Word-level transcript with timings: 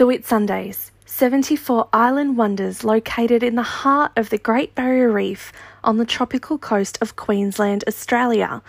The 0.00 0.06
Whitsundays, 0.06 0.92
74 1.04 1.90
island 1.92 2.38
wonders 2.38 2.84
located 2.84 3.42
in 3.42 3.54
the 3.54 3.62
heart 3.62 4.12
of 4.16 4.30
the 4.30 4.38
Great 4.38 4.74
Barrier 4.74 5.12
Reef 5.12 5.52
on 5.84 5.98
the 5.98 6.06
tropical 6.06 6.56
coast 6.56 6.96
of 7.02 7.16
Queensland, 7.16 7.84
Australia. 7.86 8.62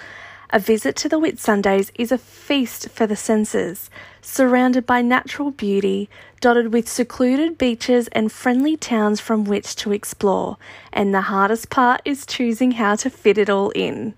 A 0.50 0.60
visit 0.60 0.98
to 0.98 1.08
the 1.08 1.22
Whitsundays 1.22 1.90
is 1.96 2.12
a 2.12 2.18
feast 2.18 2.90
for 2.90 3.08
the 3.08 3.16
senses, 3.16 3.90
surrounded 4.22 4.86
by 4.86 5.02
natural 5.02 5.52
beauty, 5.52 6.10
dotted 6.42 6.74
with 6.74 6.90
secluded 6.90 7.58
beaches 7.58 8.10
and 8.10 8.30
friendly 8.30 8.76
towns 8.76 9.22
from 9.22 9.46
which 9.46 9.74
to 9.78 9.94
explore. 9.94 10.58
And 10.92 11.14
the 11.14 11.22
hardest 11.22 11.70
part 11.70 12.02
is 12.04 12.26
choosing 12.26 12.72
how 12.72 12.96
to 12.96 13.10
fit 13.10 13.38
it 13.38 13.50
all 13.50 13.70
in. 13.70 14.16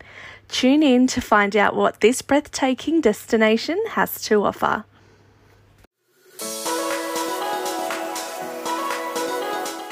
Tune 0.47 0.81
in 0.81 1.05
to 1.05 1.21
find 1.21 1.55
out 1.55 1.75
what 1.75 2.01
this 2.01 2.23
breathtaking 2.23 3.01
destination 3.01 3.79
has 3.89 4.19
to 4.23 4.43
offer. 4.43 4.85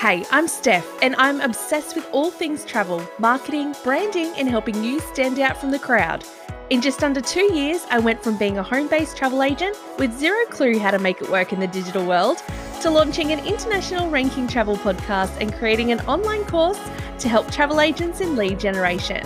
Hey, 0.01 0.25
I'm 0.31 0.47
Steph, 0.47 0.87
and 1.03 1.15
I'm 1.17 1.41
obsessed 1.41 1.95
with 1.95 2.09
all 2.11 2.31
things 2.31 2.65
travel, 2.65 3.07
marketing, 3.19 3.75
branding, 3.83 4.33
and 4.35 4.49
helping 4.49 4.83
you 4.83 4.99
stand 4.99 5.37
out 5.37 5.57
from 5.61 5.69
the 5.69 5.77
crowd. 5.77 6.25
In 6.71 6.81
just 6.81 7.03
under 7.03 7.21
two 7.21 7.53
years, 7.53 7.85
I 7.91 7.99
went 7.99 8.23
from 8.23 8.35
being 8.35 8.57
a 8.57 8.63
home 8.63 8.87
based 8.87 9.15
travel 9.15 9.43
agent 9.43 9.77
with 9.99 10.17
zero 10.17 10.43
clue 10.47 10.79
how 10.79 10.89
to 10.89 10.97
make 10.97 11.21
it 11.21 11.29
work 11.29 11.53
in 11.53 11.59
the 11.59 11.67
digital 11.67 12.03
world 12.03 12.41
to 12.81 12.89
launching 12.89 13.31
an 13.31 13.45
international 13.45 14.09
ranking 14.09 14.47
travel 14.47 14.75
podcast 14.75 15.39
and 15.39 15.53
creating 15.53 15.91
an 15.91 15.99
online 16.07 16.45
course 16.45 16.79
to 17.19 17.29
help 17.29 17.51
travel 17.51 17.79
agents 17.79 18.21
in 18.21 18.35
lead 18.35 18.59
generation. 18.59 19.23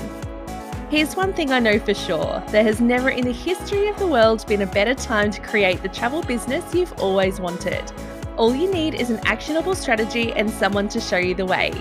Here's 0.90 1.16
one 1.16 1.32
thing 1.32 1.54
I 1.54 1.60
know 1.60 1.80
for 1.80 1.94
sure 1.94 2.44
there 2.50 2.64
has 2.66 2.82
never 2.82 3.12
in 3.12 3.24
the 3.24 3.32
history 3.32 3.88
of 3.88 3.98
the 3.98 4.08
world 4.08 4.46
been 4.46 4.64
a 4.64 4.68
better 4.68 4.94
time 4.94 5.32
to 5.32 5.40
create 5.40 5.82
the 5.82 5.88
travel 5.88 6.22
business 6.22 6.76
you've 6.76 7.00
always 7.00 7.40
wanted. 7.40 7.90
All 8.38 8.54
you 8.54 8.70
need 8.70 8.96
is 8.96 9.10
an 9.10 9.22
actionable 9.24 9.76
strategy 9.76 10.34
and 10.34 10.52
someone 10.52 10.90
to 10.90 11.00
show 11.00 11.18
you 11.18 11.34
the 11.34 11.46
way. 11.46 11.72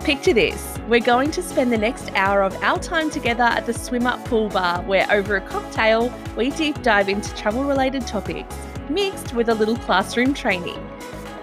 Picture 0.00 0.34
this 0.34 0.78
we're 0.86 1.00
going 1.00 1.30
to 1.30 1.42
spend 1.42 1.72
the 1.72 1.78
next 1.78 2.10
hour 2.14 2.42
of 2.42 2.54
our 2.62 2.78
time 2.78 3.10
together 3.10 3.44
at 3.44 3.64
the 3.64 3.72
Swim 3.72 4.06
Up 4.06 4.22
Pool 4.26 4.48
Bar, 4.50 4.82
where 4.82 5.06
over 5.10 5.36
a 5.36 5.40
cocktail, 5.40 6.12
we 6.36 6.50
deep 6.50 6.82
dive 6.82 7.08
into 7.08 7.34
travel 7.34 7.64
related 7.64 8.06
topics, 8.06 8.54
mixed 8.90 9.32
with 9.34 9.48
a 9.48 9.54
little 9.54 9.76
classroom 9.76 10.34
training. 10.34 10.78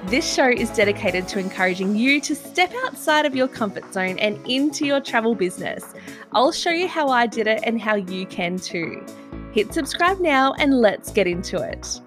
This 0.06 0.32
show 0.32 0.48
is 0.48 0.70
dedicated 0.70 1.28
to 1.30 1.40
encouraging 1.40 1.96
you 1.96 2.22
to 2.22 2.36
step 2.36 2.72
outside 2.84 3.26
of 3.26 3.36
your 3.36 3.48
comfort 3.48 3.92
zone 3.92 4.20
and 4.20 4.38
into 4.48 4.86
your 4.86 5.02
travel 5.02 5.34
business. 5.34 5.84
I'll 6.34 6.52
show 6.52 6.70
you 6.70 6.88
how 6.88 7.10
I 7.10 7.26
did 7.26 7.48
it 7.48 7.62
and 7.64 7.82
how 7.82 7.96
you 7.96 8.28
can 8.28 8.60
too. 8.60 9.04
Hit 9.54 9.74
subscribe 9.74 10.20
now 10.20 10.54
and 10.60 10.82
let's 10.82 11.12
get 11.12 11.26
into 11.26 11.58
it. 11.58 12.00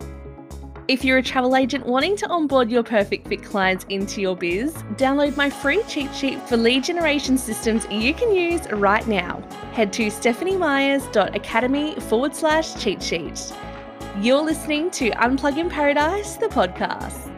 If 0.89 1.05
you're 1.05 1.19
a 1.19 1.23
travel 1.23 1.55
agent 1.55 1.85
wanting 1.85 2.17
to 2.17 2.27
onboard 2.29 2.71
your 2.71 2.83
perfect 2.83 3.29
fit 3.29 3.43
clients 3.43 3.85
into 3.91 4.23
your 4.23 4.35
biz, 4.35 4.73
download 4.97 5.37
my 5.37 5.51
free 5.51 5.83
cheat 5.87 6.15
sheet 6.15 6.41
for 6.49 6.57
lead 6.57 6.83
generation 6.83 7.37
systems 7.37 7.87
you 7.91 8.15
can 8.15 8.35
use 8.35 8.67
right 8.73 9.07
now. 9.07 9.43
Head 9.73 9.93
to 9.93 10.07
stephaniemyers.academy 10.07 12.01
forward 12.01 12.35
slash 12.35 12.83
cheat 12.83 13.03
sheet. 13.03 13.53
You're 14.19 14.41
listening 14.41 14.91
to 14.93 15.11
Unplug 15.11 15.59
in 15.59 15.69
Paradise, 15.69 16.37
the 16.37 16.47
podcast. 16.47 17.38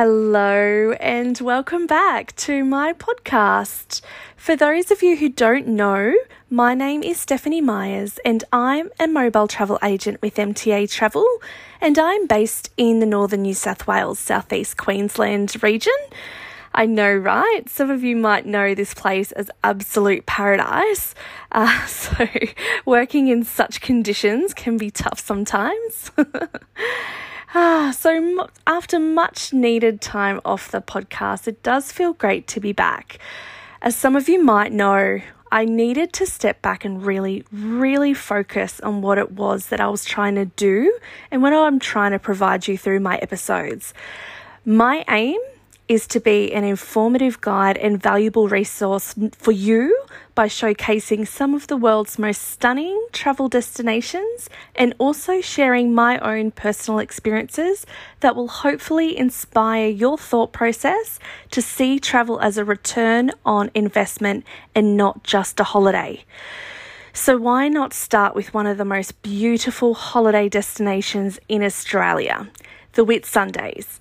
Hello, 0.00 0.92
and 1.00 1.40
welcome 1.40 1.88
back 1.88 2.36
to 2.36 2.62
my 2.64 2.92
podcast. 2.92 4.00
For 4.36 4.54
those 4.54 4.92
of 4.92 5.02
you 5.02 5.16
who 5.16 5.28
don't 5.28 5.66
know, 5.66 6.14
my 6.48 6.72
name 6.72 7.02
is 7.02 7.18
Stephanie 7.18 7.60
Myers, 7.60 8.20
and 8.24 8.44
I'm 8.52 8.90
a 9.00 9.08
mobile 9.08 9.48
travel 9.48 9.76
agent 9.82 10.22
with 10.22 10.36
MTA 10.36 10.88
Travel, 10.88 11.26
and 11.80 11.98
I'm 11.98 12.28
based 12.28 12.70
in 12.76 13.00
the 13.00 13.06
northern 13.06 13.42
New 13.42 13.54
South 13.54 13.88
Wales, 13.88 14.20
southeast 14.20 14.76
Queensland 14.76 15.60
region. 15.64 15.98
I 16.72 16.86
know, 16.86 17.12
right? 17.12 17.68
Some 17.68 17.90
of 17.90 18.04
you 18.04 18.14
might 18.14 18.46
know 18.46 18.76
this 18.76 18.94
place 18.94 19.32
as 19.32 19.50
absolute 19.64 20.26
paradise. 20.26 21.12
Uh, 21.50 21.86
so, 21.86 22.28
working 22.86 23.26
in 23.26 23.42
such 23.42 23.80
conditions 23.80 24.54
can 24.54 24.76
be 24.76 24.92
tough 24.92 25.18
sometimes. 25.18 26.12
Ah, 27.54 27.94
so 27.96 28.46
after 28.66 28.98
much 28.98 29.54
needed 29.54 30.02
time 30.02 30.38
off 30.44 30.70
the 30.70 30.82
podcast, 30.82 31.48
it 31.48 31.62
does 31.62 31.90
feel 31.90 32.12
great 32.12 32.46
to 32.48 32.60
be 32.60 32.72
back. 32.72 33.18
As 33.80 33.96
some 33.96 34.16
of 34.16 34.28
you 34.28 34.44
might 34.44 34.70
know, 34.70 35.20
I 35.50 35.64
needed 35.64 36.12
to 36.14 36.26
step 36.26 36.60
back 36.60 36.84
and 36.84 37.02
really, 37.02 37.44
really 37.50 38.12
focus 38.12 38.80
on 38.80 39.00
what 39.00 39.16
it 39.16 39.32
was 39.32 39.68
that 39.68 39.80
I 39.80 39.88
was 39.88 40.04
trying 40.04 40.34
to 40.34 40.44
do 40.44 40.94
and 41.30 41.40
what 41.40 41.54
I'm 41.54 41.78
trying 41.78 42.12
to 42.12 42.18
provide 42.18 42.68
you 42.68 42.76
through 42.76 43.00
my 43.00 43.16
episodes. 43.16 43.94
My 44.66 45.06
aim 45.08 45.40
is 45.88 46.06
to 46.06 46.20
be 46.20 46.52
an 46.52 46.64
informative 46.64 47.40
guide 47.40 47.78
and 47.78 48.00
valuable 48.00 48.46
resource 48.46 49.14
for 49.32 49.52
you 49.52 50.04
by 50.34 50.46
showcasing 50.46 51.26
some 51.26 51.54
of 51.54 51.66
the 51.66 51.76
world's 51.76 52.18
most 52.18 52.42
stunning 52.42 53.06
travel 53.12 53.48
destinations 53.48 54.50
and 54.76 54.94
also 54.98 55.40
sharing 55.40 55.94
my 55.94 56.18
own 56.18 56.50
personal 56.50 57.00
experiences 57.00 57.86
that 58.20 58.36
will 58.36 58.48
hopefully 58.48 59.16
inspire 59.16 59.88
your 59.88 60.18
thought 60.18 60.52
process 60.52 61.18
to 61.50 61.62
see 61.62 61.98
travel 61.98 62.38
as 62.40 62.58
a 62.58 62.64
return 62.64 63.30
on 63.46 63.70
investment 63.74 64.44
and 64.74 64.96
not 64.96 65.24
just 65.24 65.58
a 65.58 65.64
holiday. 65.64 66.22
So, 67.14 67.36
why 67.36 67.66
not 67.68 67.92
start 67.94 68.36
with 68.36 68.54
one 68.54 68.66
of 68.66 68.78
the 68.78 68.84
most 68.84 69.22
beautiful 69.22 69.94
holiday 69.94 70.48
destinations 70.48 71.40
in 71.48 71.64
Australia, 71.64 72.48
the 72.92 73.04
Whitsundays? 73.04 73.98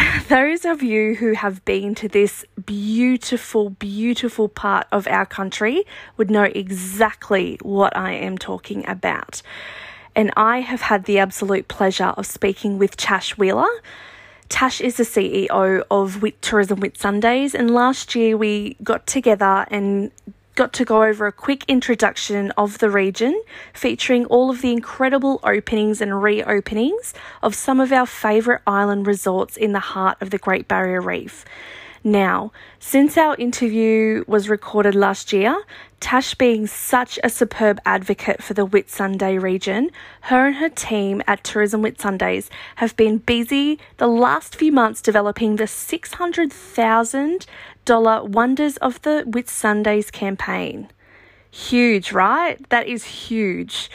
those 0.28 0.64
of 0.64 0.82
you 0.82 1.14
who 1.16 1.32
have 1.32 1.64
been 1.64 1.94
to 1.96 2.08
this 2.08 2.44
beautiful, 2.64 3.70
beautiful 3.70 4.48
part 4.48 4.86
of 4.92 5.06
our 5.06 5.26
country 5.26 5.84
would 6.16 6.30
know 6.30 6.44
exactly 6.44 7.58
what 7.62 7.96
I 7.96 8.12
am 8.12 8.38
talking 8.38 8.88
about. 8.88 9.42
And 10.14 10.32
I 10.36 10.60
have 10.60 10.82
had 10.82 11.04
the 11.04 11.18
absolute 11.18 11.68
pleasure 11.68 12.14
of 12.16 12.26
speaking 12.26 12.78
with 12.78 12.96
Tash 12.96 13.36
Wheeler. 13.36 13.68
Tash 14.48 14.80
is 14.80 14.96
the 14.96 15.04
CEO 15.04 15.82
of 15.90 16.20
Wit 16.20 16.40
Tourism 16.42 16.80
Whitsundays, 16.80 17.54
and 17.54 17.70
last 17.70 18.14
year 18.14 18.36
we 18.36 18.76
got 18.82 19.06
together 19.06 19.66
and 19.70 20.10
got 20.54 20.72
to 20.74 20.84
go 20.84 21.02
over 21.02 21.26
a 21.26 21.32
quick 21.32 21.64
introduction 21.68 22.50
of 22.52 22.78
the 22.78 22.90
region, 22.90 23.40
featuring 23.72 24.26
all 24.26 24.50
of 24.50 24.62
the 24.62 24.72
incredible 24.72 25.40
openings 25.44 26.00
and 26.00 26.12
reopenings 26.12 27.12
of 27.42 27.54
some 27.54 27.80
of 27.80 27.92
our 27.92 28.06
favourite 28.06 28.60
island 28.66 29.06
resorts 29.06 29.56
in 29.56 29.72
the 29.72 29.80
heart 29.80 30.18
of 30.20 30.30
the 30.30 30.38
Great 30.38 30.68
Barrier 30.68 31.00
Reef. 31.00 31.44
Now, 32.04 32.50
since 32.80 33.16
our 33.16 33.36
interview 33.36 34.24
was 34.26 34.48
recorded 34.48 34.96
last 34.96 35.32
year, 35.32 35.62
Tash 36.02 36.34
being 36.34 36.66
such 36.66 37.16
a 37.22 37.30
superb 37.30 37.78
advocate 37.86 38.42
for 38.42 38.54
the 38.54 38.66
Whitsunday 38.66 39.40
region, 39.40 39.88
her 40.22 40.48
and 40.48 40.56
her 40.56 40.68
team 40.68 41.22
at 41.28 41.44
Tourism 41.44 41.80
Whitsundays 41.80 42.48
have 42.76 42.96
been 42.96 43.18
busy 43.18 43.78
the 43.98 44.08
last 44.08 44.56
few 44.56 44.72
months 44.72 45.00
developing 45.00 45.54
the 45.54 45.64
$600,000 45.64 47.46
Dollar 47.84 48.24
wonders 48.24 48.76
of 48.78 49.02
the 49.02 49.24
Whitsundays 49.26 50.10
campaign. 50.12 50.88
Huge, 51.50 52.12
right? 52.12 52.58
That 52.70 52.86
is 52.86 53.04
huge. 53.04 53.90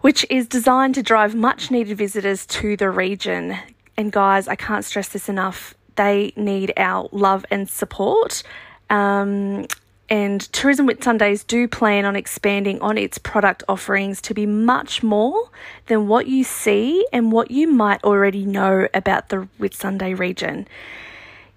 Which 0.00 0.24
is 0.30 0.46
designed 0.46 0.94
to 0.94 1.02
drive 1.02 1.34
much 1.34 1.70
needed 1.70 1.96
visitors 1.98 2.46
to 2.46 2.76
the 2.76 2.90
region. 2.90 3.58
And 3.96 4.12
guys, 4.12 4.46
I 4.48 4.54
can't 4.54 4.84
stress 4.84 5.08
this 5.08 5.28
enough 5.28 5.74
they 5.96 6.32
need 6.36 6.72
our 6.76 7.08
love 7.10 7.44
and 7.50 7.68
support. 7.68 8.42
Um, 8.88 9.66
and 10.08 10.40
Tourism 10.52 10.86
Whitsundays 10.86 11.44
do 11.44 11.66
plan 11.66 12.04
on 12.04 12.14
expanding 12.14 12.80
on 12.80 12.96
its 12.96 13.18
product 13.18 13.64
offerings 13.68 14.20
to 14.22 14.34
be 14.34 14.46
much 14.46 15.02
more 15.02 15.50
than 15.86 16.06
what 16.06 16.28
you 16.28 16.44
see 16.44 17.04
and 17.12 17.32
what 17.32 17.50
you 17.50 17.66
might 17.66 18.04
already 18.04 18.44
know 18.44 18.86
about 18.94 19.30
the 19.30 19.48
Whitsunday 19.58 20.16
region. 20.16 20.68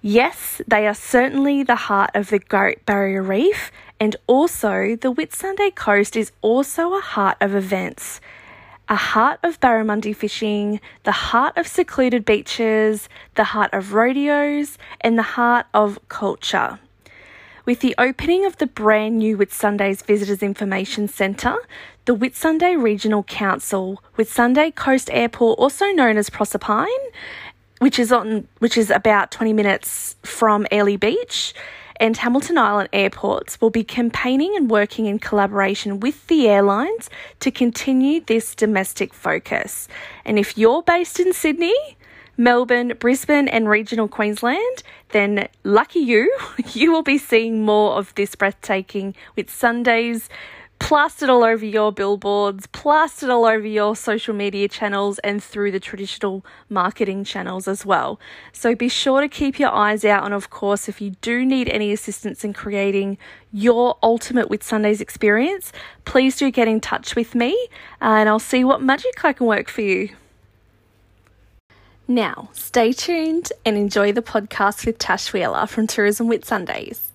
Yes, 0.01 0.61
they 0.65 0.87
are 0.87 0.93
certainly 0.93 1.61
the 1.61 1.75
heart 1.75 2.11
of 2.13 2.29
the 2.29 2.39
Great 2.39 2.85
Barrier 2.85 3.21
Reef, 3.21 3.69
and 3.99 4.15
also 4.27 4.95
the 4.95 5.11
Whitsunday 5.13 5.75
coast 5.75 6.15
is 6.15 6.31
also 6.41 6.93
a 6.93 7.01
heart 7.01 7.37
of 7.41 7.53
events 7.53 8.21
a 8.91 8.95
heart 8.95 9.39
of 9.43 9.59
barramundi 9.59 10.15
fishing, 10.15 10.81
the 11.03 11.11
heart 11.11 11.55
of 11.55 11.67
secluded 11.67 12.25
beaches, 12.25 13.07
the 13.35 13.43
heart 13.43 13.71
of 13.71 13.93
rodeos, 13.93 14.79
and 15.01 15.15
the 15.15 15.37
heart 15.37 15.67
of 15.75 15.99
culture. 16.09 16.79
With 17.65 17.81
the 17.81 17.93
opening 17.99 18.47
of 18.47 18.57
the 18.57 18.65
brand 18.65 19.19
new 19.19 19.37
Whitsundays 19.37 20.03
Visitors 20.03 20.41
Information 20.41 21.07
Centre, 21.07 21.57
the 22.05 22.15
Whitsunday 22.15 22.81
Regional 22.81 23.21
Council, 23.21 24.01
Whitsunday 24.17 24.73
Coast 24.73 25.11
Airport, 25.13 25.59
also 25.59 25.91
known 25.91 26.17
as 26.17 26.31
Proserpine, 26.31 26.87
which 27.79 27.97
is 27.97 28.11
on 28.11 28.47
which 28.59 28.77
is 28.77 28.89
about 28.89 29.31
20 29.31 29.53
minutes 29.53 30.15
from 30.23 30.67
Airlie 30.71 30.97
Beach, 30.97 31.53
and 31.99 32.15
Hamilton 32.15 32.57
Island 32.57 32.89
airports 32.93 33.59
will 33.59 33.69
be 33.69 33.83
campaigning 33.83 34.55
and 34.55 34.69
working 34.69 35.05
in 35.05 35.19
collaboration 35.19 35.99
with 35.99 36.27
the 36.27 36.47
airlines 36.47 37.09
to 37.41 37.51
continue 37.51 38.21
this 38.21 38.55
domestic 38.55 39.13
focus. 39.13 39.87
And 40.23 40.39
if 40.39 40.57
you're 40.57 40.81
based 40.81 41.19
in 41.19 41.33
Sydney, 41.33 41.75
Melbourne, 42.37 42.93
Brisbane, 42.97 43.49
and 43.49 43.67
regional 43.67 44.07
Queensland, 44.07 44.83
then 45.09 45.49
lucky 45.65 45.99
you, 45.99 46.33
you 46.73 46.89
will 46.91 47.03
be 47.03 47.17
seeing 47.17 47.65
more 47.65 47.97
of 47.97 48.15
this 48.15 48.33
breathtaking 48.33 49.13
Whitsundays 49.37 50.29
plastered 50.79 51.29
all 51.29 51.43
over 51.43 51.65
your 51.65 51.91
billboards, 51.91 52.65
plastered 52.67 53.29
all 53.29 53.45
over 53.45 53.67
your 53.67 53.95
social 53.95 54.33
media 54.33 54.67
channels, 54.67 55.19
and 55.19 55.43
through 55.43 55.71
the 55.71 55.79
traditional 55.79 56.43
marketing 56.69 57.23
channels 57.23 57.67
as 57.67 57.85
well. 57.85 58.19
So 58.53 58.75
be 58.75 58.89
sure 58.89 59.21
to 59.21 59.27
keep 59.27 59.59
your 59.59 59.71
eyes 59.71 60.03
out. 60.03 60.25
And 60.25 60.33
of 60.33 60.49
course, 60.49 60.89
if 60.89 61.01
you 61.01 61.11
do 61.21 61.45
need 61.45 61.69
any 61.69 61.91
assistance 61.91 62.43
in 62.43 62.53
creating 62.53 63.17
your 63.51 63.97
ultimate 64.01 64.49
Whitsundays 64.49 65.01
experience, 65.01 65.71
please 66.05 66.37
do 66.37 66.49
get 66.49 66.67
in 66.67 66.79
touch 66.79 67.15
with 67.15 67.35
me 67.35 67.51
uh, 68.01 68.17
and 68.19 68.29
I'll 68.29 68.39
see 68.39 68.63
what 68.63 68.81
magic 68.81 69.23
I 69.23 69.33
can 69.33 69.47
work 69.47 69.69
for 69.69 69.81
you. 69.81 70.09
Now, 72.07 72.49
stay 72.53 72.91
tuned 72.91 73.53
and 73.63 73.77
enjoy 73.77 74.13
the 74.13 74.23
podcast 74.23 74.85
with 74.87 74.97
Tash 74.97 75.31
Wheeler 75.31 75.67
from 75.67 75.85
Tourism 75.85 76.27
Whitsundays. 76.27 77.08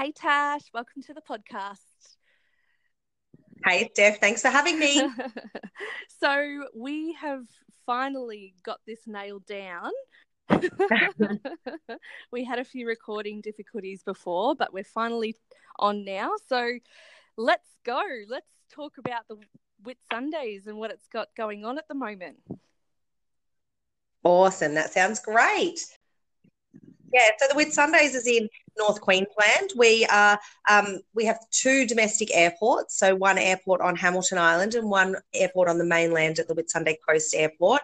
Hey 0.00 0.12
Tash, 0.12 0.62
welcome 0.72 1.02
to 1.02 1.12
the 1.12 1.20
podcast. 1.20 1.76
Hey 3.62 3.86
Steph, 3.92 4.18
thanks 4.18 4.40
for 4.40 4.48
having 4.48 4.78
me. 4.78 5.06
so 6.22 6.64
we 6.74 7.12
have 7.20 7.44
finally 7.84 8.54
got 8.64 8.80
this 8.86 9.00
nailed 9.06 9.44
down. 9.44 9.90
we 12.32 12.44
had 12.44 12.58
a 12.58 12.64
few 12.64 12.86
recording 12.86 13.42
difficulties 13.42 14.02
before, 14.02 14.54
but 14.54 14.72
we're 14.72 14.84
finally 14.84 15.36
on 15.78 16.06
now. 16.06 16.30
So 16.48 16.78
let's 17.36 17.68
go. 17.84 18.00
Let's 18.26 18.48
talk 18.72 18.96
about 18.96 19.28
the 19.28 19.36
Whitsundays 19.84 20.66
and 20.66 20.78
what 20.78 20.90
it's 20.90 21.08
got 21.08 21.28
going 21.36 21.66
on 21.66 21.76
at 21.76 21.88
the 21.88 21.94
moment. 21.94 22.38
Awesome. 24.24 24.72
That 24.72 24.94
sounds 24.94 25.20
great. 25.20 25.78
Yeah, 27.12 27.30
so 27.38 27.48
the 27.48 27.54
Whitsundays 27.54 28.14
is 28.14 28.26
in 28.26 28.48
North 28.78 29.00
Queensland. 29.00 29.70
We 29.76 30.06
are 30.06 30.38
um, 30.68 31.00
we 31.14 31.24
have 31.26 31.38
two 31.50 31.86
domestic 31.86 32.34
airports, 32.34 32.98
so 32.98 33.14
one 33.14 33.38
airport 33.38 33.80
on 33.80 33.96
Hamilton 33.96 34.38
Island 34.38 34.74
and 34.74 34.90
one 34.90 35.16
airport 35.34 35.68
on 35.68 35.78
the 35.78 35.84
mainland 35.84 36.38
at 36.38 36.48
the 36.48 36.54
Whitsunday 36.54 36.96
Coast 37.08 37.34
Airport, 37.34 37.82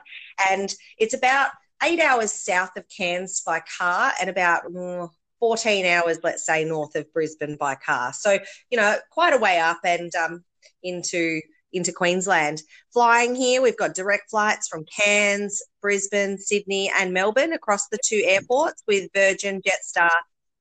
and 0.50 0.74
it's 0.98 1.14
about 1.14 1.50
eight 1.82 2.00
hours 2.00 2.32
south 2.32 2.76
of 2.76 2.84
Cairns 2.88 3.42
by 3.42 3.60
car 3.78 4.12
and 4.20 4.30
about 4.30 4.64
mm, 4.64 5.10
14 5.40 5.84
hours, 5.84 6.18
let's 6.22 6.46
say, 6.46 6.64
north 6.64 6.96
of 6.96 7.12
Brisbane 7.12 7.56
by 7.56 7.74
car. 7.74 8.12
So 8.12 8.38
you 8.70 8.78
know, 8.78 8.96
quite 9.10 9.34
a 9.34 9.38
way 9.38 9.58
up 9.58 9.80
and 9.84 10.14
um, 10.14 10.44
into 10.82 11.40
into 11.72 11.92
Queensland. 11.92 12.62
Flying 12.92 13.34
here, 13.34 13.62
we've 13.62 13.76
got 13.76 13.94
direct 13.94 14.30
flights 14.30 14.68
from 14.68 14.84
Cairns, 14.84 15.62
Brisbane, 15.82 16.38
Sydney, 16.38 16.90
and 16.98 17.12
Melbourne 17.12 17.52
across 17.52 17.88
the 17.88 17.98
two 18.02 18.22
airports 18.24 18.82
with 18.86 19.10
Virgin, 19.14 19.60
Jetstar, 19.60 20.10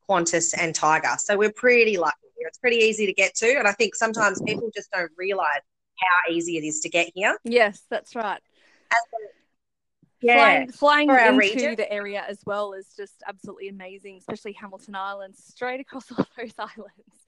Qantas, 0.09 0.53
and 0.57 0.73
Tiger. 0.73 1.15
So 1.17 1.37
we're 1.37 1.51
pretty 1.51 1.97
lucky 1.97 2.17
here. 2.37 2.47
It's 2.47 2.57
pretty 2.57 2.77
easy 2.77 3.05
to 3.05 3.13
get 3.13 3.35
to, 3.35 3.57
and 3.57 3.67
I 3.67 3.71
think 3.71 3.95
sometimes 3.95 4.41
people 4.45 4.69
just 4.75 4.91
don't 4.91 5.11
realise 5.17 5.61
how 5.97 6.33
easy 6.33 6.57
it 6.57 6.63
is 6.63 6.81
to 6.81 6.89
get 6.89 7.11
here. 7.15 7.37
Yes, 7.43 7.81
that's 7.89 8.15
right. 8.15 8.41
yeah, 10.21 10.65
flying, 10.71 11.07
flying 11.07 11.09
into 11.09 11.37
region. 11.37 11.75
the 11.75 11.91
area 11.91 12.23
as 12.27 12.39
well 12.45 12.73
is 12.73 12.87
just 12.97 13.23
absolutely 13.27 13.69
amazing, 13.69 14.17
especially 14.17 14.53
Hamilton 14.53 14.95
Island, 14.95 15.35
straight 15.35 15.79
across 15.79 16.11
all 16.17 16.25
those 16.37 16.53
islands. 16.57 17.25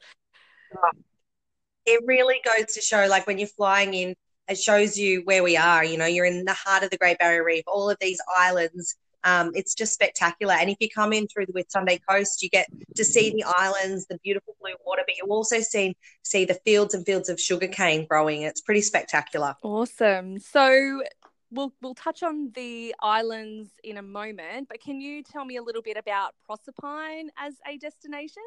It 1.86 2.04
really 2.06 2.42
goes 2.44 2.74
to 2.74 2.82
show 2.82 3.08
like 3.10 3.28
when 3.28 3.38
you're 3.38 3.48
flying 3.48 3.94
in 3.94 4.16
it 4.50 4.58
shows 4.58 4.98
you 4.98 5.22
where 5.26 5.44
we 5.44 5.58
are 5.58 5.84
you 5.84 5.98
know 5.98 6.06
you're 6.06 6.26
in 6.26 6.46
the 6.46 6.54
heart 6.54 6.84
of 6.84 6.90
the 6.90 6.98
great 6.98 7.18
barrier 7.18 7.44
reef 7.44 7.64
all 7.68 7.90
of 7.90 7.98
these 8.00 8.20
islands 8.38 8.96
um, 9.28 9.52
it's 9.54 9.76
just 9.76 9.94
spectacular. 9.94 10.54
And 10.54 10.70
if 10.70 10.78
you 10.80 10.90
come 10.90 11.12
in 11.12 11.28
through 11.28 11.48
the 11.48 11.54
Whitsunday 11.54 12.00
coast 12.10 12.42
you 12.42 12.50
get 12.50 12.68
to 12.96 13.04
see 13.04 13.30
the 13.32 13.44
islands 13.46 14.08
the 14.08 14.18
beautiful 14.24 14.56
blue 14.62 14.74
water 14.86 15.04
but 15.06 15.18
you 15.18 15.26
also 15.30 15.60
see 15.60 15.96
see 16.24 16.46
the 16.46 16.56
fields 16.66 16.94
and 16.94 17.06
fields 17.06 17.28
of 17.30 17.40
sugarcane 17.40 18.08
growing. 18.08 18.44
It's 18.44 18.62
pretty 18.62 18.82
spectacular. 18.82 19.56
Awesome. 19.62 20.40
So 20.40 21.04
we'll 21.52 21.74
we'll 21.82 21.96
touch 21.96 22.24
on 22.24 22.52
the 22.56 22.96
islands 23.02 23.70
in 23.84 23.98
a 23.98 24.02
moment 24.02 24.70
but 24.70 24.82
can 24.82 25.02
you 25.02 25.24
tell 25.24 25.44
me 25.46 25.58
a 25.58 25.62
little 25.62 25.82
bit 25.82 25.98
about 25.98 26.34
proserpine 26.46 27.30
as 27.38 27.56
a 27.68 27.78
destination? 27.78 28.44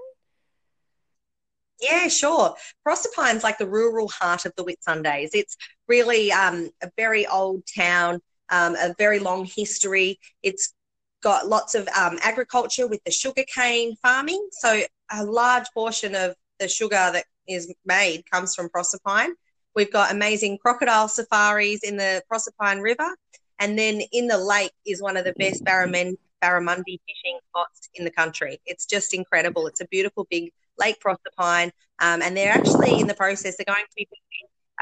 Yeah, 1.80 2.08
sure. 2.08 2.54
Proserpine's 2.86 3.42
like 3.42 3.58
the 3.58 3.68
rural 3.68 4.08
heart 4.08 4.44
of 4.44 4.52
the 4.56 4.64
Whitsundays. 4.64 5.30
It's 5.32 5.56
really 5.88 6.30
um, 6.30 6.70
a 6.82 6.90
very 6.96 7.26
old 7.26 7.62
town, 7.74 8.20
um, 8.50 8.74
a 8.76 8.94
very 8.98 9.18
long 9.18 9.44
history. 9.44 10.18
It's 10.42 10.74
got 11.22 11.48
lots 11.48 11.74
of 11.74 11.88
um, 11.88 12.18
agriculture 12.22 12.86
with 12.86 13.02
the 13.04 13.12
sugarcane 13.12 13.96
farming. 13.96 14.48
So 14.52 14.82
a 15.10 15.24
large 15.24 15.66
portion 15.74 16.14
of 16.14 16.34
the 16.58 16.68
sugar 16.68 17.10
that 17.12 17.24
is 17.46 17.72
made 17.84 18.22
comes 18.30 18.54
from 18.54 18.68
Proserpine. 18.68 19.30
We've 19.74 19.92
got 19.92 20.12
amazing 20.12 20.58
crocodile 20.58 21.08
safaris 21.08 21.82
in 21.82 21.96
the 21.96 22.22
Proserpine 22.30 22.80
River. 22.80 23.16
And 23.58 23.78
then 23.78 24.00
in 24.12 24.26
the 24.26 24.38
lake 24.38 24.72
is 24.86 25.02
one 25.02 25.16
of 25.16 25.24
the 25.24 25.34
best 25.34 25.62
barramundi 25.64 26.16
fishing 26.42 27.38
spots 27.48 27.88
in 27.94 28.04
the 28.04 28.10
country. 28.10 28.60
It's 28.64 28.86
just 28.86 29.12
incredible. 29.14 29.66
It's 29.66 29.82
a 29.82 29.86
beautiful 29.86 30.26
big 30.30 30.52
Lake 30.78 30.98
Proserpine, 31.00 31.70
um, 32.00 32.22
and 32.22 32.36
they're 32.36 32.52
actually 32.52 32.98
in 32.98 33.06
the 33.06 33.14
process. 33.14 33.56
They're 33.56 33.66
going 33.66 33.84
to 33.84 33.94
be 33.96 34.08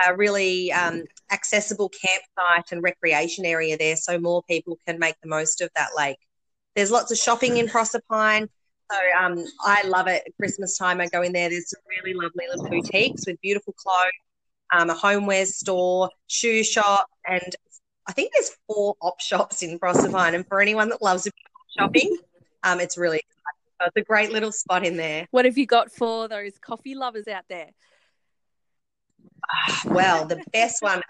a 0.07 0.14
really 0.17 0.73
um, 0.73 1.05
accessible 1.31 1.88
campsite 1.88 2.73
and 2.73 2.83
recreation 2.83 3.45
area 3.45 3.76
there, 3.76 3.97
so 3.97 4.19
more 4.19 4.43
people 4.45 4.78
can 4.87 4.99
make 4.99 5.17
the 5.23 5.28
most 5.28 5.61
of 5.61 5.71
that 5.76 5.90
lake. 5.97 6.19
There's 6.76 6.90
lots 6.90 7.11
of 7.11 7.19
shopping 7.19 7.57
in 7.57 7.67
Proserpine. 7.67 8.49
So 8.90 8.99
um, 9.21 9.45
I 9.61 9.83
love 9.87 10.07
it. 10.07 10.23
At 10.26 10.37
Christmas 10.37 10.78
time, 10.78 11.00
I 11.00 11.09
go 11.09 11.23
in 11.23 11.33
there. 11.33 11.50
There's 11.50 11.71
some 11.71 11.83
really 11.88 12.14
lovely 12.14 12.47
little 12.49 12.69
boutiques 12.69 13.26
with 13.26 13.40
beautiful 13.40 13.75
clothes, 13.75 14.12
um, 14.73 14.88
a 14.88 14.95
homeware 14.95 15.47
store, 15.47 16.11
shoe 16.26 16.64
shop, 16.64 17.07
and 17.26 17.55
I 18.07 18.12
think 18.12 18.33
there's 18.33 18.52
four 18.67 18.95
op 19.02 19.21
shops 19.21 19.62
in 19.62 19.78
Proserpine. 19.78 20.35
And 20.35 20.47
for 20.47 20.61
anyone 20.61 20.88
that 20.88 21.02
loves 21.02 21.28
shopping, 21.78 22.17
um, 22.62 22.81
it's 22.81 22.97
really. 22.97 23.21
So 23.81 23.87
it's 23.87 23.97
a 23.97 24.00
great 24.00 24.33
little 24.33 24.50
spot 24.50 24.85
in 24.85 24.97
there. 24.97 25.28
What 25.31 25.45
have 25.45 25.57
you 25.57 25.67
got 25.67 25.93
for 25.93 26.26
those 26.26 26.52
coffee 26.59 26.95
lovers 26.95 27.28
out 27.28 27.45
there? 27.49 27.69
Well, 29.87 30.26
the 30.26 30.43
best 30.52 30.83
one 30.83 31.02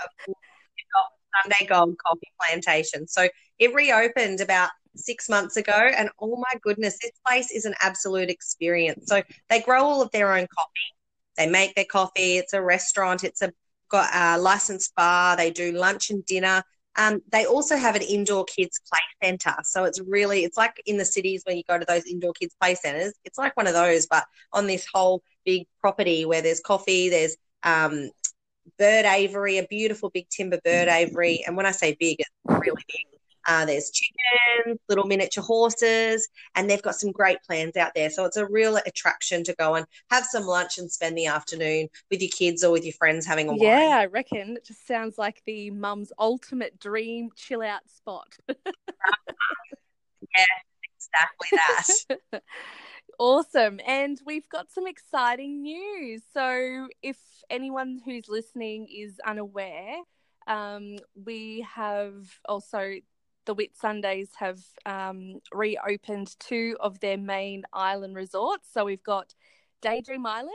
Sunday 1.42 1.66
Gold 1.68 1.96
Coffee 2.04 2.32
Plantation. 2.40 3.06
So 3.06 3.28
it 3.58 3.74
reopened 3.74 4.40
about 4.40 4.70
six 4.96 5.28
months 5.28 5.56
ago, 5.56 5.72
and 5.96 6.10
oh 6.20 6.36
my 6.36 6.58
goodness, 6.62 6.98
this 7.00 7.12
place 7.26 7.50
is 7.50 7.64
an 7.64 7.74
absolute 7.80 8.30
experience. 8.30 9.06
So 9.06 9.22
they 9.48 9.60
grow 9.60 9.84
all 9.84 10.02
of 10.02 10.10
their 10.12 10.32
own 10.32 10.46
coffee. 10.54 10.94
They 11.36 11.48
make 11.48 11.74
their 11.74 11.84
coffee. 11.84 12.36
It's 12.38 12.52
a 12.52 12.62
restaurant. 12.62 13.24
It's 13.24 13.42
a 13.42 13.52
got 13.90 14.10
a 14.14 14.40
licensed 14.40 14.94
bar. 14.96 15.36
They 15.36 15.50
do 15.50 15.72
lunch 15.72 16.10
and 16.10 16.24
dinner. 16.26 16.62
Um, 16.96 17.22
they 17.30 17.46
also 17.46 17.76
have 17.76 17.94
an 17.94 18.02
indoor 18.02 18.44
kids 18.44 18.80
play 18.90 19.00
center. 19.22 19.54
So 19.62 19.84
it's 19.84 20.00
really, 20.00 20.42
it's 20.42 20.56
like 20.56 20.82
in 20.84 20.96
the 20.96 21.04
cities 21.04 21.42
when 21.46 21.56
you 21.56 21.62
go 21.68 21.78
to 21.78 21.84
those 21.86 22.04
indoor 22.04 22.32
kids 22.32 22.56
play 22.60 22.74
centers. 22.74 23.14
It's 23.24 23.38
like 23.38 23.56
one 23.56 23.68
of 23.68 23.72
those, 23.72 24.06
but 24.06 24.24
on 24.52 24.66
this 24.66 24.84
whole 24.92 25.22
big 25.46 25.66
property 25.80 26.24
where 26.24 26.42
there's 26.42 26.60
coffee, 26.60 27.08
there's 27.08 27.36
um, 27.62 28.10
bird 28.78 29.04
aviary, 29.04 29.58
a 29.58 29.64
beautiful 29.64 30.10
big 30.10 30.28
timber 30.28 30.60
bird 30.64 30.88
aviary. 30.88 31.42
And 31.46 31.56
when 31.56 31.66
I 31.66 31.72
say 31.72 31.96
big, 31.98 32.20
it's 32.20 32.30
really 32.46 32.84
big. 32.88 33.06
Uh, 33.46 33.64
there's 33.64 33.90
chickens, 33.90 34.78
little 34.90 35.06
miniature 35.06 35.42
horses, 35.42 36.28
and 36.54 36.68
they've 36.68 36.82
got 36.82 36.96
some 36.96 37.10
great 37.10 37.38
plans 37.46 37.76
out 37.76 37.92
there. 37.94 38.10
So 38.10 38.26
it's 38.26 38.36
a 38.36 38.46
real 38.46 38.76
attraction 38.76 39.42
to 39.44 39.54
go 39.54 39.74
and 39.74 39.86
have 40.10 40.26
some 40.26 40.44
lunch 40.44 40.76
and 40.76 40.90
spend 40.90 41.16
the 41.16 41.26
afternoon 41.26 41.88
with 42.10 42.20
your 42.20 42.30
kids 42.30 42.62
or 42.62 42.72
with 42.72 42.84
your 42.84 42.92
friends 42.92 43.24
having 43.24 43.48
a 43.48 43.52
wine. 43.52 43.60
Yeah, 43.60 43.98
I 44.00 44.06
reckon 44.06 44.56
it 44.58 44.66
just 44.66 44.86
sounds 44.86 45.16
like 45.16 45.40
the 45.46 45.70
mum's 45.70 46.12
ultimate 46.18 46.78
dream 46.78 47.30
chill 47.36 47.62
out 47.62 47.88
spot. 47.88 48.36
Yeah, 50.36 50.44
exactly 50.96 51.58
that. 52.32 52.42
awesome. 53.18 53.80
And 53.86 54.20
we've 54.24 54.48
got 54.48 54.70
some 54.70 54.86
exciting 54.86 55.62
news. 55.62 56.22
So, 56.32 56.88
if 57.02 57.18
anyone 57.50 58.00
who's 58.04 58.28
listening 58.28 58.88
is 58.94 59.20
unaware, 59.26 59.96
um, 60.46 60.96
we 61.14 61.66
have 61.74 62.40
also 62.46 62.94
the 63.48 63.54
Whitsundays 63.54 64.28
have 64.38 64.60
um, 64.84 65.40
reopened 65.52 66.38
two 66.38 66.76
of 66.80 67.00
their 67.00 67.16
main 67.16 67.62
island 67.72 68.14
resorts. 68.14 68.68
So 68.72 68.84
we've 68.84 69.02
got 69.02 69.34
Daydream 69.80 70.26
Island 70.26 70.52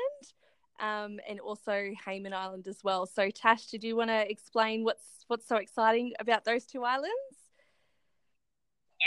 um, 0.80 1.20
and 1.28 1.40
also 1.40 1.90
Hayman 2.06 2.34
Island 2.34 2.68
as 2.68 2.84
well. 2.84 3.08
So 3.08 3.32
Tash, 3.32 3.66
did 3.66 3.84
you 3.84 3.96
want 3.96 4.12
to 4.12 4.30
explain 4.30 4.84
what's 4.84 5.26
what's 5.28 5.48
so 5.48 5.56
exciting 5.56 6.14
about 6.20 6.46
those 6.46 6.66
two 6.66 6.84
islands? 6.84 7.43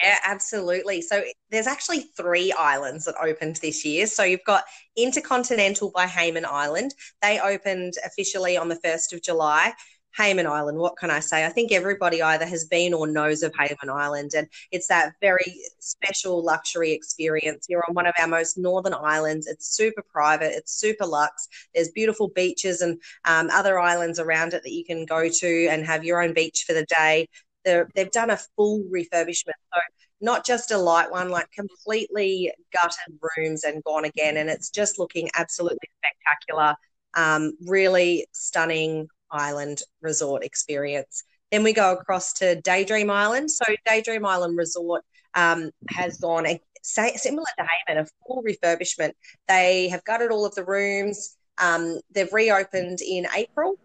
Yeah, 0.02 0.18
absolutely. 0.24 1.00
So 1.00 1.22
there's 1.50 1.66
actually 1.66 2.00
three 2.16 2.52
islands 2.52 3.06
that 3.06 3.14
opened 3.22 3.56
this 3.56 3.84
year. 3.84 4.06
So 4.06 4.24
you've 4.24 4.44
got 4.44 4.64
Intercontinental 4.96 5.90
by 5.90 6.06
Hayman 6.06 6.44
Island. 6.44 6.94
They 7.22 7.40
opened 7.40 7.94
officially 8.04 8.56
on 8.56 8.68
the 8.68 8.76
1st 8.76 9.12
of 9.14 9.22
July. 9.22 9.72
Hayman 10.16 10.46
Island, 10.46 10.78
what 10.78 10.96
can 10.96 11.10
I 11.10 11.20
say? 11.20 11.44
I 11.44 11.50
think 11.50 11.72
everybody 11.72 12.22
either 12.22 12.46
has 12.46 12.64
been 12.64 12.94
or 12.94 13.06
knows 13.06 13.42
of 13.42 13.54
Hayman 13.54 13.90
Island, 13.90 14.30
and 14.34 14.48
it's 14.72 14.88
that 14.88 15.12
very 15.20 15.60
special 15.78 16.42
luxury 16.42 16.92
experience. 16.92 17.66
You're 17.68 17.84
on 17.86 17.94
one 17.94 18.06
of 18.06 18.14
our 18.18 18.26
most 18.26 18.56
northern 18.56 18.94
islands. 18.94 19.46
It's 19.46 19.76
super 19.76 20.02
private, 20.10 20.54
it's 20.56 20.72
super 20.72 21.04
luxe. 21.04 21.46
There's 21.74 21.90
beautiful 21.90 22.28
beaches 22.28 22.80
and 22.80 22.98
um, 23.26 23.50
other 23.52 23.78
islands 23.78 24.18
around 24.18 24.54
it 24.54 24.62
that 24.62 24.72
you 24.72 24.86
can 24.86 25.04
go 25.04 25.28
to 25.28 25.66
and 25.68 25.84
have 25.84 26.02
your 26.02 26.22
own 26.22 26.32
beach 26.32 26.64
for 26.66 26.72
the 26.72 26.86
day. 26.86 27.28
They're, 27.66 27.88
they've 27.94 28.10
done 28.10 28.30
a 28.30 28.38
full 28.56 28.84
refurbishment. 28.84 29.58
So, 29.74 29.80
not 30.22 30.46
just 30.46 30.70
a 30.70 30.78
light 30.78 31.10
one, 31.10 31.28
like 31.28 31.50
completely 31.50 32.50
gutted 32.72 33.18
rooms 33.36 33.64
and 33.64 33.84
gone 33.84 34.06
again. 34.06 34.38
And 34.38 34.48
it's 34.48 34.70
just 34.70 34.98
looking 34.98 35.28
absolutely 35.34 35.90
spectacular. 35.98 36.74
Um, 37.12 37.52
really 37.66 38.26
stunning 38.32 39.08
Island 39.30 39.82
resort 40.00 40.44
experience. 40.44 41.24
Then 41.50 41.62
we 41.62 41.72
go 41.72 41.92
across 41.92 42.32
to 42.34 42.60
Daydream 42.60 43.10
Island. 43.10 43.50
So 43.50 43.64
Daydream 43.86 44.26
Island 44.26 44.56
Resort 44.56 45.04
um, 45.34 45.70
has 45.90 46.18
gone 46.18 46.46
a, 46.46 46.60
similar 46.82 47.46
to 47.58 47.66
Hayman, 47.88 48.04
a 48.04 48.06
full 48.26 48.42
refurbishment. 48.42 49.12
They 49.48 49.88
have 49.88 50.04
gutted 50.04 50.30
all 50.30 50.44
of 50.44 50.54
the 50.54 50.64
rooms. 50.64 51.36
Um, 51.58 52.00
they've 52.10 52.32
reopened 52.32 53.00
in 53.00 53.26
April. 53.34 53.78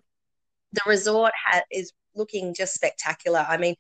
The 0.74 0.82
resort 0.88 1.34
ha- 1.46 1.62
is 1.72 1.92
looking 2.16 2.54
just 2.54 2.74
spectacular. 2.74 3.46
I 3.48 3.58
mean, 3.58 3.76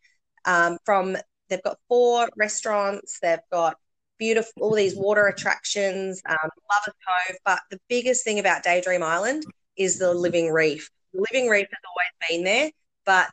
um, 0.46 0.78
from 0.86 1.18
they've 1.50 1.64
got 1.64 1.78
four 1.88 2.30
restaurants, 2.38 3.20
they've 3.22 3.40
got 3.52 3.78
beautiful 4.18 4.64
all 4.64 4.76
these 4.76 4.96
water 4.96 5.28
attractions, 5.28 6.22
um, 6.28 6.38
Lovers 6.38 6.96
Cove. 7.08 7.38
But 7.46 7.60
the 7.70 7.80
biggest 7.90 8.24
thing 8.24 8.40
about 8.40 8.64
Daydream 8.64 9.04
Island 9.04 9.44
is 9.78 9.98
the 9.98 10.14
living 10.14 10.52
reef. 10.52 10.90
The 11.14 11.26
living 11.32 11.50
reef 11.50 11.68
has 11.70 11.82
always 11.90 12.30
been 12.30 12.44
there, 12.44 12.72
but 13.06 13.30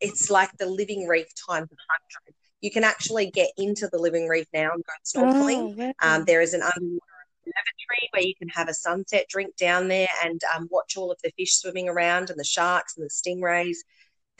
it's 0.00 0.30
like 0.30 0.50
the 0.58 0.66
living 0.66 1.06
reef 1.06 1.26
times 1.48 1.68
a 1.70 1.76
hundred. 1.88 2.34
You 2.60 2.70
can 2.70 2.84
actually 2.84 3.30
get 3.30 3.50
into 3.56 3.88
the 3.88 3.98
living 3.98 4.28
reef 4.28 4.46
now 4.52 4.70
and 4.72 4.82
go 4.84 4.92
snorkeling. 5.04 5.94
Oh, 6.02 6.08
um, 6.08 6.24
there 6.24 6.40
is 6.40 6.54
an 6.54 6.62
underwater 6.62 7.00
observatory 7.46 8.08
where 8.10 8.22
you 8.22 8.34
can 8.34 8.48
have 8.48 8.68
a 8.68 8.74
sunset 8.74 9.26
drink 9.28 9.56
down 9.56 9.88
there 9.88 10.08
and 10.24 10.40
um, 10.54 10.68
watch 10.70 10.96
all 10.96 11.10
of 11.10 11.18
the 11.22 11.30
fish 11.36 11.54
swimming 11.56 11.88
around 11.88 12.30
and 12.30 12.38
the 12.38 12.44
sharks 12.44 12.96
and 12.96 13.04
the 13.04 13.10
stingrays. 13.10 13.78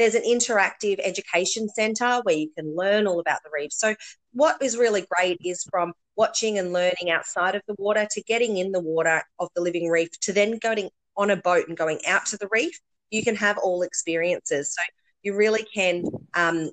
There's 0.00 0.14
an 0.14 0.22
interactive 0.22 0.98
education 1.04 1.68
centre 1.68 2.22
where 2.22 2.34
you 2.34 2.50
can 2.56 2.74
learn 2.74 3.06
all 3.06 3.20
about 3.20 3.40
the 3.44 3.50
reef. 3.52 3.70
So, 3.70 3.94
what 4.32 4.56
is 4.62 4.78
really 4.78 5.06
great 5.14 5.36
is 5.44 5.62
from 5.70 5.92
watching 6.16 6.56
and 6.56 6.72
learning 6.72 7.10
outside 7.10 7.54
of 7.54 7.60
the 7.68 7.74
water 7.76 8.08
to 8.10 8.22
getting 8.22 8.56
in 8.56 8.72
the 8.72 8.80
water 8.80 9.22
of 9.38 9.50
the 9.54 9.60
living 9.60 9.90
reef 9.90 10.08
to 10.22 10.32
then 10.32 10.56
going 10.56 10.88
on 11.18 11.30
a 11.30 11.36
boat 11.36 11.68
and 11.68 11.76
going 11.76 11.98
out 12.06 12.24
to 12.24 12.38
the 12.38 12.48
reef, 12.50 12.80
you 13.10 13.22
can 13.22 13.36
have 13.36 13.58
all 13.58 13.82
experiences. 13.82 14.74
So 14.74 14.82
you 15.22 15.36
really 15.36 15.66
can, 15.74 16.04
um, 16.32 16.70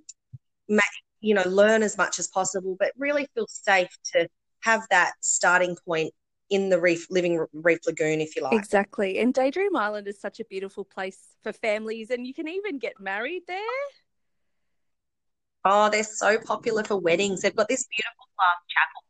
you 1.19 1.33
know, 1.33 1.43
learn 1.49 1.83
as 1.83 1.97
much 1.97 2.19
as 2.19 2.29
possible, 2.29 2.77
but 2.79 2.93
really 2.97 3.27
feel 3.35 3.47
safe 3.49 3.89
to 4.13 4.29
have 4.61 4.83
that 4.89 5.15
starting 5.19 5.75
point 5.85 6.13
in 6.49 6.69
the 6.69 6.79
reef, 6.79 7.07
living 7.09 7.45
reef 7.53 7.79
lagoon, 7.85 8.21
if 8.21 8.35
you 8.35 8.43
like. 8.43 8.53
Exactly. 8.53 9.19
And 9.19 9.33
Daydream 9.33 9.75
Island 9.75 10.07
is 10.07 10.19
such 10.19 10.39
a 10.39 10.45
beautiful 10.45 10.85
place 10.85 11.19
for 11.43 11.51
families, 11.51 12.09
and 12.09 12.25
you 12.25 12.33
can 12.33 12.47
even 12.47 12.79
get 12.79 12.99
married 12.99 13.43
there. 13.47 13.57
Oh, 15.65 15.89
they're 15.89 16.03
so 16.03 16.37
popular 16.39 16.83
for 16.83 16.97
weddings. 16.97 17.41
They've 17.41 17.55
got 17.55 17.67
this 17.67 17.85
beautiful 17.89 18.27
glass 18.37 18.57
chapel. 18.69 19.03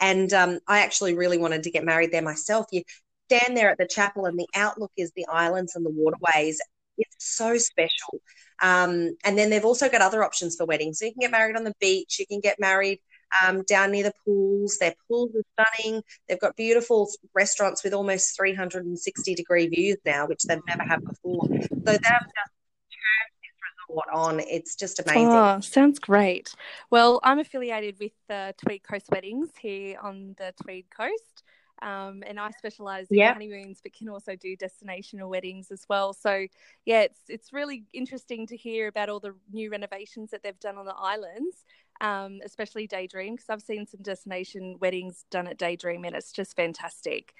And 0.00 0.32
um, 0.32 0.60
I 0.68 0.80
actually 0.80 1.14
really 1.14 1.38
wanted 1.38 1.64
to 1.64 1.70
get 1.70 1.84
married 1.84 2.12
there 2.12 2.22
myself. 2.22 2.66
You 2.70 2.82
stand 3.28 3.56
there 3.56 3.70
at 3.70 3.78
the 3.78 3.86
chapel 3.86 4.26
and 4.26 4.38
the 4.38 4.48
outlook 4.54 4.92
is 4.96 5.12
the 5.16 5.26
islands 5.26 5.74
and 5.74 5.84
the 5.84 5.90
waterways. 5.90 6.60
It's 6.98 7.16
so 7.18 7.58
special. 7.58 8.20
Um, 8.62 9.16
and 9.24 9.36
then 9.36 9.50
they've 9.50 9.64
also 9.64 9.88
got 9.88 10.02
other 10.02 10.22
options 10.22 10.56
for 10.56 10.66
weddings. 10.66 10.98
So 10.98 11.06
you 11.06 11.12
can 11.12 11.20
get 11.20 11.32
married 11.32 11.56
on 11.56 11.64
the 11.64 11.74
beach, 11.80 12.18
you 12.20 12.26
can 12.26 12.40
get 12.40 12.60
married 12.60 13.00
um, 13.42 13.62
down 13.62 13.92
near 13.92 14.04
the 14.04 14.12
pools. 14.24 14.78
Their 14.78 14.94
pools 15.08 15.30
are 15.34 15.64
stunning. 15.64 16.02
They've 16.28 16.40
got 16.40 16.56
beautiful 16.56 17.10
restaurants 17.34 17.84
with 17.84 17.94
almost 17.94 18.36
360 18.36 19.34
degree 19.34 19.68
views 19.68 19.96
now, 20.04 20.26
which 20.26 20.42
they've 20.44 20.60
never 20.68 20.82
had 20.82 21.04
before. 21.04 21.46
So 21.46 21.48
they've 21.52 22.00
just 22.00 22.02
turned 22.02 23.30
this 23.42 23.54
resort 23.88 24.08
on. 24.12 24.40
It's 24.40 24.76
just 24.76 25.00
amazing. 25.00 25.28
Oh, 25.28 25.60
sounds 25.60 25.98
great. 25.98 26.54
Well, 26.90 27.20
I'm 27.22 27.38
affiliated 27.38 27.96
with 28.00 28.12
uh, 28.30 28.52
Tweed 28.58 28.82
Coast 28.82 29.06
Weddings 29.10 29.50
here 29.60 29.98
on 30.00 30.34
the 30.38 30.52
Tweed 30.62 30.86
Coast. 30.90 31.42
Um, 31.82 32.22
and 32.26 32.38
I 32.38 32.50
specialize 32.50 33.08
in 33.10 33.18
yep. 33.18 33.34
honeymoons, 33.34 33.80
but 33.82 33.92
can 33.92 34.08
also 34.08 34.36
do 34.36 34.56
destinational 34.56 35.28
weddings 35.28 35.70
as 35.70 35.84
well. 35.88 36.12
So 36.12 36.46
yeah, 36.86 37.02
it's 37.02 37.20
it's 37.28 37.52
really 37.52 37.84
interesting 37.92 38.46
to 38.46 38.56
hear 38.56 38.88
about 38.88 39.08
all 39.08 39.20
the 39.20 39.34
new 39.52 39.70
renovations 39.70 40.30
that 40.30 40.42
they've 40.42 40.58
done 40.60 40.78
on 40.78 40.86
the 40.86 40.94
islands, 40.94 41.64
um, 42.00 42.40
especially 42.44 42.86
Daydream, 42.86 43.34
because 43.34 43.50
I've 43.50 43.62
seen 43.62 43.86
some 43.86 44.02
destination 44.02 44.76
weddings 44.80 45.24
done 45.30 45.46
at 45.46 45.58
Daydream, 45.58 46.04
and 46.04 46.14
it's 46.14 46.32
just 46.32 46.56
fantastic. 46.56 47.34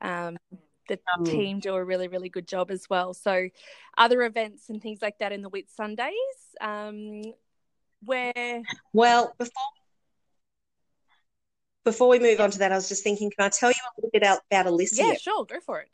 Um, 0.00 0.36
the 0.88 0.98
um, 1.16 1.24
team 1.24 1.60
do 1.60 1.74
a 1.74 1.82
really 1.82 2.08
really 2.08 2.28
good 2.28 2.46
job 2.46 2.70
as 2.70 2.86
well. 2.90 3.14
So 3.14 3.48
other 3.96 4.22
events 4.22 4.68
and 4.68 4.82
things 4.82 5.00
like 5.00 5.18
that 5.18 5.32
in 5.32 5.42
the 5.42 5.50
Whitsundays, 5.50 6.10
um, 6.60 7.22
where 8.04 8.62
well 8.92 9.34
before 9.38 9.62
before 11.84 12.08
we 12.08 12.18
move 12.18 12.40
on 12.40 12.50
to 12.50 12.58
that, 12.58 12.72
I 12.72 12.76
was 12.76 12.88
just 12.88 13.04
thinking, 13.04 13.30
can 13.30 13.46
I 13.46 13.50
tell 13.50 13.70
you 13.70 13.76
a 13.76 13.92
little 13.96 14.10
bit 14.10 14.22
about 14.50 14.66
Elysian? 14.66 15.08
Yeah, 15.08 15.14
sure, 15.20 15.44
go 15.44 15.60
for 15.60 15.80
it. 15.80 15.90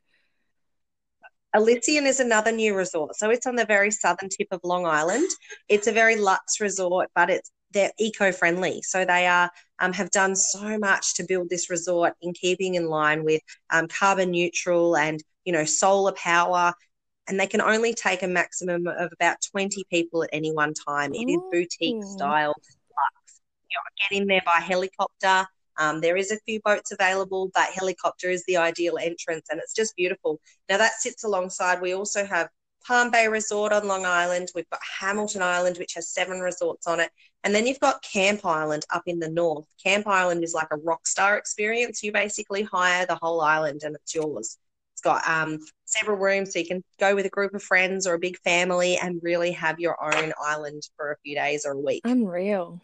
Elysian 1.53 2.07
is 2.07 2.21
another 2.21 2.53
new 2.53 2.77
resort. 2.77 3.17
So 3.17 3.31
it's 3.31 3.47
on 3.47 3.57
the 3.57 3.65
very 3.65 3.91
southern 3.91 4.29
tip 4.29 4.47
of 4.53 4.61
Long 4.63 4.87
Island. 4.87 5.29
It's 5.69 5.89
a 5.89 5.93
very 5.93 6.15
luxe 6.15 6.61
resort, 6.61 7.11
but 7.15 7.29
it's 7.29 7.51
they're 7.73 7.93
eco-friendly. 7.99 8.83
So 8.83 9.05
they 9.05 9.27
are 9.27 9.51
um, 9.79 9.93
have 9.93 10.11
done 10.11 10.37
so 10.37 10.79
much 10.79 11.15
to 11.15 11.25
build 11.25 11.49
this 11.49 11.71
resort 11.71 12.15
in 12.21 12.33
keeping 12.33 12.75
in 12.75 12.87
line 12.87 13.25
with 13.25 13.43
um, 13.71 13.89
carbon 13.89 14.31
neutral 14.31 14.97
and 14.97 15.23
you 15.45 15.53
know 15.53 15.65
solar 15.65 16.13
power. 16.13 16.73
And 17.29 17.39
they 17.39 17.47
can 17.47 17.61
only 17.61 17.95
take 17.95 18.23
a 18.23 18.29
maximum 18.29 18.89
of 18.89 19.13
about 19.13 19.37
20 19.53 19.85
people 19.89 20.25
at 20.25 20.31
any 20.33 20.53
one 20.53 20.75
time. 20.75 21.15
It 21.15 21.31
is 21.31 21.39
boutique 21.53 22.03
style 22.03 22.55
luxe. 22.57 23.41
You 23.71 23.77
know, 23.77 24.09
get 24.11 24.21
in 24.21 24.27
there 24.27 24.43
by 24.45 24.61
helicopter. 24.61 25.47
Um, 25.79 26.01
there 26.01 26.17
is 26.17 26.33
a 26.33 26.39
few 26.41 26.61
boats 26.65 26.91
available, 26.91 27.51
but 27.55 27.71
helicopter 27.73 28.29
is 28.31 28.45
the 28.47 28.57
ideal 28.57 28.99
entrance, 29.01 29.47
and 29.51 29.61
it's 29.61 29.73
just 29.73 29.95
beautiful. 29.97 30.41
Now 30.69 30.79
that 30.79 30.95
sits 30.95 31.25
alongside. 31.25 31.81
We 31.81 31.95
also 31.95 32.25
have 32.27 32.49
Palm 32.87 33.11
Bay 33.11 33.29
Resort 33.29 33.73
on 33.73 33.87
Long 33.87 34.05
Island. 34.05 34.51
We've 34.55 34.69
got 34.71 34.81
Hamilton 35.01 35.43
Island, 35.43 35.79
which 35.79 35.95
has 35.95 36.13
seven 36.13 36.41
resorts 36.41 36.87
on 36.87 37.01
it. 37.01 37.11
And 37.43 37.55
then 37.55 37.67
you've 37.67 37.81
got 37.81 38.03
Camp 38.03 38.45
Island 38.45 38.85
up 38.91 39.03
in 39.07 39.19
the 39.19 39.31
north. 39.31 39.67
Camp 39.83 40.07
Island 40.07 40.45
is 40.45 40.53
like 40.53 40.69
a 40.71 40.77
rock 40.77 41.07
star 41.07 41.37
experience. 41.39 42.03
You 42.03 42.13
basically 42.13 42.63
hire 42.63 43.07
the 43.07 43.15
whole 43.15 43.41
island 43.41 43.83
and 43.83 43.97
it's 43.97 44.15
yours. 44.15 44.59
It's 44.93 45.01
got 45.01 45.27
um, 45.27 45.61
several 45.87 46.19
rooms, 46.19 46.53
so 46.53 46.59
you 46.59 46.67
can 46.67 46.85
go 46.99 47.15
with 47.15 47.25
a 47.25 47.31
group 47.31 47.55
of 47.55 47.63
friends 47.63 48.07
or 48.07 48.15
a 48.15 48.19
big 48.19 48.37
family 48.41 48.99
and 48.99 49.19
really 49.23 49.51
have 49.53 49.81
your 49.81 49.97
own 50.03 50.35
island 50.39 50.83
for 50.97 51.13
a 51.13 51.17
few 51.25 51.35
days 51.35 51.65
or 51.65 51.73
a 51.73 51.79
week. 51.79 52.03
Unreal. 52.05 52.81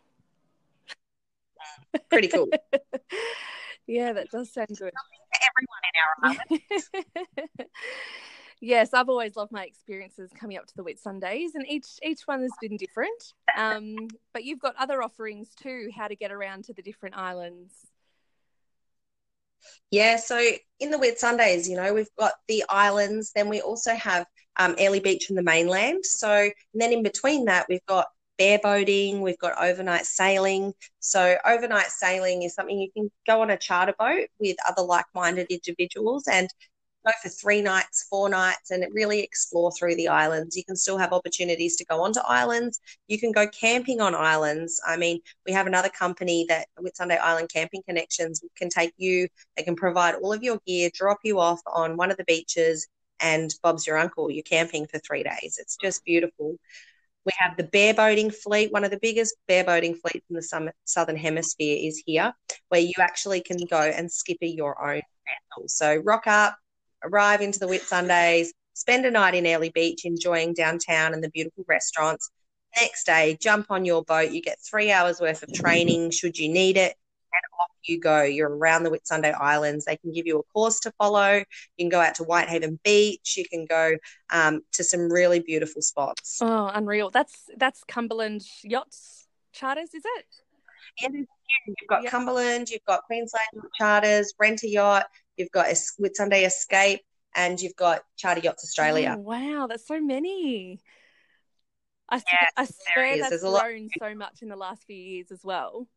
Pretty 2.09 2.29
cool. 2.29 2.49
yeah, 3.87 4.15
that 4.15 4.31
does 4.31 4.51
sound 4.53 4.69
good. 4.69 4.93
Everyone 6.25 6.39
in 6.39 6.49
our 6.49 7.67
yes, 8.61 8.95
I've 8.95 9.09
always 9.09 9.37
loved 9.37 9.53
my 9.53 9.65
experiences 9.65 10.31
coming 10.39 10.57
up 10.57 10.67
to 10.67 10.77
the 10.77 10.85
Whitsundays, 10.85 11.51
and 11.55 11.67
each 11.69 11.87
each 12.03 12.23
one 12.27 12.43
has 12.43 12.53
been 12.61 12.77
different. 12.77 13.35
Um, 13.57 13.97
but 14.33 14.45
you've 14.45 14.61
got 14.61 14.75
other 14.79 15.03
offerings 15.03 15.51
too, 15.55 15.91
how 15.97 16.09
to 16.09 16.17
get 16.17 16.33
around 16.33 16.65
to 16.65 16.75
the 16.75 16.83
different 16.83 17.17
islands. 17.17 17.73
Yeah, 19.91 20.17
so 20.17 20.39
in 20.81 20.91
the 20.91 20.99
Whitsundays, 20.99 21.69
you 21.69 21.77
know, 21.77 21.93
we've 21.95 22.15
got 22.19 22.33
the 22.49 22.65
islands, 22.69 23.33
then 23.35 23.49
we 23.49 23.61
also 23.61 23.95
have 23.95 24.27
um, 24.59 24.75
Beach 24.75 25.29
and 25.29 25.39
the 25.39 25.43
mainland. 25.43 26.05
So, 26.05 26.51
then 26.75 26.93
in 26.93 27.03
between 27.03 27.47
that, 27.47 27.67
we've 27.69 27.85
got 27.87 28.07
bareboating, 28.39 29.21
we've 29.21 29.39
got 29.39 29.63
overnight 29.63 30.07
sailing. 30.07 30.73
So, 31.01 31.37
overnight 31.45 31.89
sailing 31.89 32.43
is 32.43 32.55
something 32.55 32.79
you 32.79 32.91
can 32.93 33.11
go 33.27 33.43
on 33.43 33.51
a 33.51 33.57
charter 33.57 33.95
boat 33.99 34.29
with 34.39 34.57
other 34.69 34.83
like 34.83 35.07
minded 35.15 35.47
individuals 35.51 36.25
and 36.31 36.49
go 37.07 37.13
for 37.23 37.29
three 37.29 37.63
nights, 37.63 38.07
four 38.11 38.29
nights, 38.29 38.71
and 38.71 38.85
really 38.93 39.21
explore 39.21 39.71
through 39.73 39.95
the 39.95 40.09
islands. 40.09 40.57
You 40.57 40.65
can 40.65 40.77
still 40.77 40.99
have 40.99 41.13
opportunities 41.13 41.77
to 41.77 41.85
go 41.85 42.03
onto 42.03 42.21
islands. 42.21 42.81
You 43.09 43.19
can 43.19 43.33
go 43.33 43.47
camping 43.49 44.01
on 44.01 44.15
islands. 44.15 44.81
I 44.87 44.97
mean, 44.97 45.21
we 45.47 45.53
have 45.53 45.67
another 45.67 45.89
company 45.89 46.47
that 46.49 46.67
Whitsunday 46.79 47.19
Island 47.21 47.49
Camping 47.53 47.83
Connections 47.87 48.43
can 48.57 48.69
take 48.69 48.93
you, 48.97 49.29
they 49.57 49.63
can 49.63 49.77
provide 49.77 50.17
all 50.17 50.33
of 50.33 50.43
your 50.43 50.59
gear, 50.67 50.91
drop 50.93 51.19
you 51.23 51.39
off 51.39 51.61
on 51.73 51.97
one 51.97 52.11
of 52.11 52.17
the 52.17 52.25
beaches, 52.25 52.89
and 53.21 53.55
Bob's 53.63 53.87
your 53.87 53.99
uncle. 53.99 54.31
You're 54.31 54.43
camping 54.43 54.87
for 54.87 54.99
three 54.99 55.23
days. 55.23 55.59
It's 55.59 55.77
just 55.77 56.05
beautiful. 56.05 56.57
We 57.25 57.33
have 57.39 57.57
the 57.57 57.65
bareboating 57.65 58.35
fleet. 58.35 58.73
One 58.73 58.85
of 58.85 58.91
the 58.91 59.01
biggest 59.01 59.35
bareboating 59.49 59.99
fleets 60.01 60.27
in 60.31 60.37
the 60.37 60.73
southern 60.85 61.17
hemisphere 61.17 61.79
is 61.81 62.03
here, 62.07 62.33
where 62.69 62.81
you 62.81 62.93
actually 63.01 63.41
can 63.41 63.59
go 63.69 63.81
and 63.81 64.11
skipper 64.11 64.45
your 64.45 64.81
own 64.81 65.03
vessel. 65.57 65.69
So 65.69 65.97
rock 66.05 66.27
up, 66.27 66.57
arrive 67.07 67.41
into 67.41 67.59
the 67.59 67.67
Whitsundays, 67.67 68.49
spend 68.75 69.07
a 69.07 69.11
night 69.11 69.35
in 69.35 69.47
Airlie 69.47 69.71
Beach 69.71 70.05
enjoying 70.05 70.55
downtown 70.55 71.15
and 71.15 71.23
the 71.23 71.31
beautiful 71.31 71.65
restaurants. 71.67 72.31
Next 72.81 73.05
day, 73.07 73.39
jump 73.41 73.71
on 73.71 73.85
your 73.85 74.05
boat. 74.05 74.33
You 74.33 74.43
get 74.43 74.59
three 74.61 74.93
hours 74.93 75.21
worth 75.21 75.43
of 75.43 75.53
training 75.53 76.11
should 76.11 76.39
you 76.39 76.49
need 76.49 76.77
it. 76.77 76.95
And 77.33 77.43
off 77.61 77.71
you 77.85 78.01
go. 78.01 78.23
You're 78.23 78.55
around 78.55 78.85
the 78.85 78.91
Whitsunday 78.91 79.35
Islands. 79.39 79.85
They 79.85 79.97
can 79.97 80.13
give 80.13 80.27
you 80.27 80.39
a 80.39 80.43
course 80.53 80.81
to 80.81 80.93
follow. 80.93 81.37
You 81.37 81.45
can 81.79 81.89
go 81.89 82.01
out 82.01 82.15
to 82.17 82.25
Whitehaven 82.25 82.79
Beach. 82.83 83.37
You 83.37 83.45
can 83.51 83.67
go 83.67 83.97
um, 84.31 84.63
to 84.73 84.85
some 84.85 85.11
really 85.11 85.41
beautiful 85.41 85.83
spots. 85.83 86.39
Oh, 86.41 86.71
unreal! 86.73 87.11
That's 87.11 87.45
that's 87.57 87.83
Cumberland 87.85 88.43
Yachts 88.63 89.27
Charters, 89.53 89.93
is 89.95 90.03
it? 90.05 90.27
Yeah, 91.01 91.09
you've 91.67 91.89
got 91.89 92.03
yep. 92.03 92.11
Cumberland, 92.11 92.71
you've 92.71 92.85
got 92.87 93.05
Queensland 93.05 93.49
Charters, 93.79 94.33
Rent 94.39 94.63
a 94.63 94.69
Yacht, 94.69 95.07
you've 95.37 95.51
got 95.51 95.67
Whitsunday 95.67 96.47
Escape, 96.47 97.01
and 97.35 97.61
you've 97.61 97.77
got 97.77 98.03
Charter 98.17 98.41
Yachts 98.41 98.65
Australia. 98.65 99.17
Oh, 99.19 99.21
wow, 99.21 99.67
that's 99.69 99.87
so 99.87 100.01
many. 100.01 100.81
I, 102.09 102.17
yeah, 102.17 102.49
I 102.57 102.67
swear 102.67 103.19
that's 103.19 103.43
grown 103.43 103.89
so 103.99 104.15
much 104.15 104.43
in 104.43 104.49
the 104.49 104.57
last 104.57 104.85
few 104.85 104.97
years 104.97 105.31
as 105.31 105.41
well. 105.43 105.89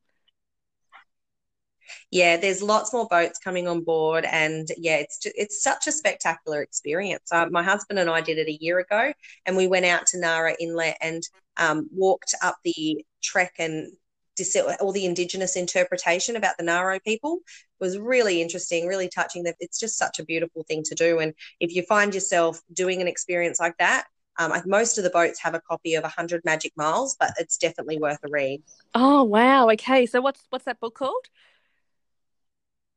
Yeah, 2.12 2.38
there's 2.38 2.62
lots 2.62 2.94
more 2.94 3.08
boats 3.08 3.40
coming 3.40 3.68
on 3.68 3.84
board, 3.84 4.26
and 4.26 4.68
yeah, 4.78 4.98
it's 4.98 5.20
just, 5.20 5.36
it's 5.38 5.64
such 5.64 5.88
a 5.88 5.92
spectacular 5.92 6.62
experience. 6.62 7.32
Uh, 7.32 7.48
my 7.50 7.64
husband 7.64 8.00
and 8.00 8.10
I 8.10 8.22
did 8.22 8.38
it 8.38 8.48
a 8.48 8.64
year 8.64 8.80
ago, 8.80 9.14
and 9.46 9.58
we 9.58 9.68
went 9.68 9.86
out 9.86 10.06
to 10.08 10.20
Nara 10.20 10.56
Inlet 10.60 10.98
and 11.02 11.24
um, 11.58 11.90
walked 11.94 12.36
up 12.44 12.58
the 12.64 13.04
trek 13.22 13.54
and 13.60 13.92
all 14.80 14.92
the 14.92 15.06
indigenous 15.06 15.56
interpretation 15.56 16.36
about 16.36 16.58
the 16.58 16.64
Ngaro 16.64 17.04
people 17.04 17.40
was 17.80 17.98
really 17.98 18.42
interesting, 18.42 18.88
really 18.88 19.10
touching. 19.10 19.44
That 19.44 19.56
it's 19.60 19.80
just 19.80 19.98
such 19.98 20.20
a 20.20 20.26
beautiful 20.26 20.64
thing 20.64 20.84
to 20.84 20.96
do. 20.96 21.20
And 21.20 21.34
if 21.60 21.74
you 21.74 21.84
find 21.84 22.14
yourself 22.14 22.62
doing 22.74 23.02
an 23.02 23.08
experience 23.08 23.60
like 23.60 23.78
that, 23.78 24.06
um, 24.40 24.54
most 24.66 24.98
of 24.98 25.04
the 25.04 25.10
boats 25.10 25.42
have 25.42 25.54
a 25.54 25.60
copy 25.60 25.96
of 25.96 26.04
100 26.04 26.46
Magic 26.46 26.72
Miles, 26.78 27.16
but 27.20 27.34
it's 27.38 27.58
definitely 27.58 28.00
worth 28.00 28.20
a 28.24 28.30
read. 28.30 28.64
Oh 28.96 29.24
wow! 29.24 29.70
Okay, 29.72 30.06
so 30.06 30.22
what's 30.22 30.46
what's 30.50 30.66
that 30.66 30.80
book 30.80 30.96
called? 30.96 31.26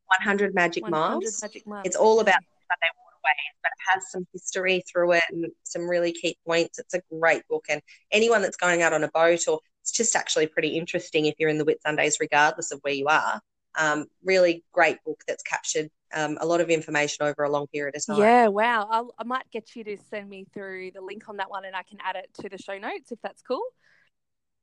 100 0.06 0.54
Magic 0.54 0.84
100 0.84 0.96
Miles. 0.96 1.42
Magic 1.42 1.66
Miles. 1.66 1.82
It's 1.84 1.96
all 1.96 2.20
about 2.20 2.34
Sunday 2.34 2.92
waterways, 2.96 3.54
but 3.62 3.72
it 3.72 3.92
has 3.92 4.11
some 4.11 4.26
history 4.32 4.84
through 4.90 5.12
it 5.12 5.25
and 5.30 5.46
some 5.64 5.88
really 5.88 6.12
key 6.12 6.37
points. 6.46 6.78
It's 6.78 6.94
a 6.94 7.02
great 7.11 7.42
book, 7.49 7.66
and 7.68 7.82
anyone 8.12 8.42
that's 8.42 8.56
going 8.56 8.82
out 8.82 8.92
on 8.92 9.02
a 9.02 9.08
boat 9.08 9.49
or 9.49 9.58
it's 9.82 9.90
just 9.90 10.14
actually 10.14 10.46
pretty 10.46 10.76
interesting 10.78 11.26
if 11.26 11.34
you're 11.38 11.48
in 11.48 11.58
the 11.58 11.64
Whitsundays, 11.64 12.14
regardless 12.20 12.70
of 12.70 12.78
where 12.82 12.94
you 12.94 13.08
are. 13.08 13.40
Um, 13.74 14.06
really 14.22 14.64
great 14.72 14.98
book 15.04 15.22
that's 15.26 15.42
captured 15.42 15.90
um, 16.14 16.38
a 16.40 16.46
lot 16.46 16.60
of 16.60 16.70
information 16.70 17.26
over 17.26 17.42
a 17.42 17.50
long 17.50 17.66
period 17.68 17.96
of 17.96 18.06
time. 18.06 18.18
Yeah, 18.18 18.48
wow. 18.48 18.86
I'll, 18.90 19.14
i 19.18 19.24
might 19.24 19.50
get 19.50 19.74
you 19.74 19.82
to 19.84 19.96
send 20.10 20.28
me 20.28 20.46
through 20.52 20.92
the 20.94 21.00
link 21.00 21.28
on 21.28 21.38
that 21.38 21.50
one 21.50 21.64
and 21.64 21.74
I 21.74 21.83
can 21.83 21.98
add 22.04 22.16
it 22.16 22.30
to 22.42 22.48
the 22.48 22.59
show 22.59 22.78
notes 22.78 23.11
if 23.11 23.18
that's 23.22 23.42
cool. 23.42 23.62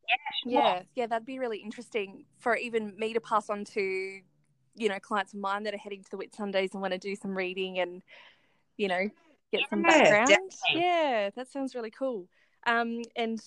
Yeah, 0.07 0.51
sure. 0.51 0.61
Yeah, 0.61 0.81
yeah, 0.95 1.07
that'd 1.07 1.25
be 1.25 1.39
really 1.39 1.57
interesting 1.57 2.25
for 2.39 2.55
even 2.55 2.93
me 2.97 3.13
to 3.13 3.19
pass 3.19 3.49
on 3.49 3.65
to, 3.65 3.81
you 3.81 4.89
know, 4.89 4.99
clients 4.99 5.33
of 5.33 5.39
mine 5.39 5.63
that 5.63 5.73
are 5.73 5.77
heading 5.77 6.03
to 6.03 6.11
the 6.11 6.17
Whitsundays 6.17 6.73
and 6.73 6.81
want 6.81 6.93
to 6.93 6.99
do 6.99 7.15
some 7.15 7.35
reading 7.35 7.79
and, 7.79 8.01
you 8.77 8.87
know, 8.87 9.09
get 9.51 9.61
yeah, 9.61 9.65
some 9.69 9.81
background. 9.81 10.29
Definitely. 10.29 10.81
Yeah, 10.81 11.29
that 11.35 11.51
sounds 11.51 11.75
really 11.75 11.91
cool. 11.91 12.27
Um, 12.65 13.01
and 13.15 13.39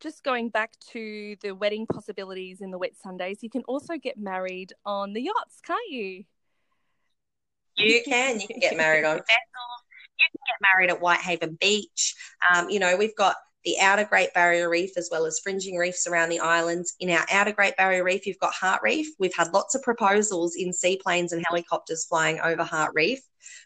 just 0.00 0.22
going 0.22 0.48
back 0.48 0.72
to 0.92 1.36
the 1.42 1.52
wedding 1.52 1.86
possibilities 1.86 2.60
in 2.60 2.70
the 2.70 2.78
Whitsundays, 2.78 3.42
you 3.42 3.50
can 3.50 3.62
also 3.62 3.96
get 3.96 4.18
married 4.18 4.72
on 4.84 5.12
the 5.12 5.22
yachts, 5.22 5.60
can't 5.64 5.90
you? 5.90 6.24
You 7.76 8.02
can. 8.04 8.40
You 8.40 8.46
can 8.46 8.58
get 8.58 8.76
married 8.76 9.04
on 9.04 9.16
vessels. 9.16 9.78
You 10.18 10.26
can 10.32 10.40
get 10.46 10.68
married 10.72 10.90
at 10.90 11.00
Whitehaven 11.00 11.58
Beach. 11.60 12.14
Um, 12.52 12.68
you 12.68 12.80
know, 12.80 12.96
we've 12.96 13.14
got 13.16 13.36
the 13.64 13.78
outer 13.80 14.04
Great 14.04 14.32
Barrier 14.34 14.68
Reef 14.68 14.96
as 14.96 15.08
well 15.10 15.26
as 15.26 15.40
fringing 15.40 15.76
reefs 15.76 16.06
around 16.06 16.30
the 16.30 16.40
islands. 16.40 16.94
In 17.00 17.10
our 17.10 17.24
outer 17.30 17.52
Great 17.52 17.76
Barrier 17.76 18.04
Reef, 18.04 18.26
you've 18.26 18.38
got 18.38 18.54
Heart 18.54 18.80
Reef. 18.82 19.08
We've 19.18 19.34
had 19.36 19.52
lots 19.52 19.74
of 19.74 19.82
proposals 19.82 20.56
in 20.56 20.72
seaplanes 20.72 21.32
and 21.32 21.44
helicopters 21.46 22.06
flying 22.06 22.40
over 22.40 22.64
Heart 22.64 22.92
Reef. 22.94 23.20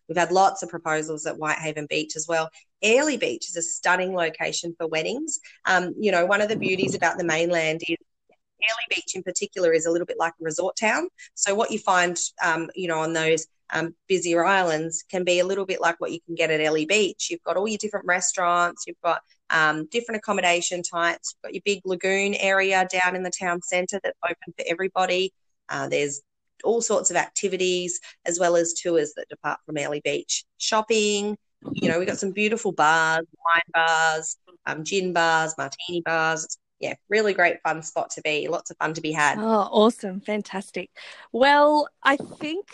We've 0.08 0.18
had 0.18 0.32
lots 0.32 0.62
of 0.62 0.68
proposals 0.68 1.26
at 1.26 1.36
Whitehaven 1.36 1.86
Beach 1.88 2.16
as 2.16 2.26
well. 2.28 2.50
Airlie 2.82 3.16
Beach 3.16 3.48
is 3.48 3.56
a 3.56 3.62
stunning 3.62 4.14
location 4.14 4.74
for 4.78 4.86
weddings. 4.86 5.40
Um, 5.66 5.94
you 5.98 6.10
know, 6.12 6.26
one 6.26 6.40
of 6.40 6.48
the 6.48 6.56
beauties 6.56 6.94
about 6.94 7.18
the 7.18 7.24
mainland 7.24 7.82
is 7.88 7.96
Airlie 8.30 8.86
Beach 8.90 9.14
in 9.14 9.22
particular 9.22 9.72
is 9.72 9.86
a 9.86 9.90
little 9.90 10.06
bit 10.06 10.18
like 10.18 10.34
a 10.40 10.44
resort 10.44 10.76
town. 10.76 11.08
So 11.34 11.54
what 11.54 11.70
you 11.70 11.78
find, 11.78 12.18
um, 12.42 12.70
you 12.74 12.88
know, 12.88 13.00
on 13.00 13.12
those 13.12 13.46
um, 13.72 13.94
busier 14.08 14.44
islands 14.44 15.04
can 15.10 15.24
be 15.24 15.40
a 15.40 15.46
little 15.46 15.64
bit 15.64 15.80
like 15.80 15.96
what 15.98 16.12
you 16.12 16.20
can 16.26 16.34
get 16.34 16.50
at 16.50 16.60
Airlie 16.60 16.86
Beach. 16.86 17.28
You've 17.30 17.42
got 17.42 17.56
all 17.56 17.66
your 17.66 17.78
different 17.78 18.06
restaurants, 18.06 18.84
you've 18.86 19.00
got 19.02 19.22
um, 19.50 19.86
different 19.90 20.18
accommodation 20.18 20.82
types, 20.82 21.34
you've 21.34 21.42
got 21.42 21.54
your 21.54 21.62
big 21.64 21.80
lagoon 21.84 22.34
area 22.34 22.86
down 22.90 23.16
in 23.16 23.22
the 23.22 23.30
town 23.30 23.62
centre 23.62 24.00
that's 24.02 24.18
open 24.24 24.54
for 24.56 24.64
everybody. 24.68 25.32
Uh, 25.68 25.88
there's 25.88 26.20
all 26.64 26.80
sorts 26.80 27.10
of 27.10 27.16
activities 27.16 28.00
as 28.24 28.38
well 28.38 28.56
as 28.56 28.74
tours 28.74 29.14
that 29.16 29.28
depart 29.28 29.58
from 29.66 29.78
Airlie 29.78 30.02
Beach. 30.04 30.44
Shopping, 30.58 31.36
you 31.72 31.88
know, 31.88 31.98
we've 31.98 32.08
got 32.08 32.18
some 32.18 32.32
beautiful 32.32 32.72
bars, 32.72 33.26
wine 33.44 33.62
bars, 33.72 34.36
um, 34.66 34.84
gin 34.84 35.12
bars, 35.12 35.54
martini 35.58 36.00
bars. 36.00 36.44
It's, 36.44 36.58
yeah, 36.80 36.94
really 37.08 37.32
great 37.32 37.62
fun 37.62 37.82
spot 37.82 38.10
to 38.10 38.22
be. 38.22 38.48
Lots 38.48 38.70
of 38.70 38.76
fun 38.76 38.92
to 38.94 39.00
be 39.00 39.12
had. 39.12 39.38
Oh, 39.38 39.68
awesome. 39.70 40.20
Fantastic. 40.20 40.90
Well, 41.30 41.88
I 42.02 42.16
think 42.16 42.66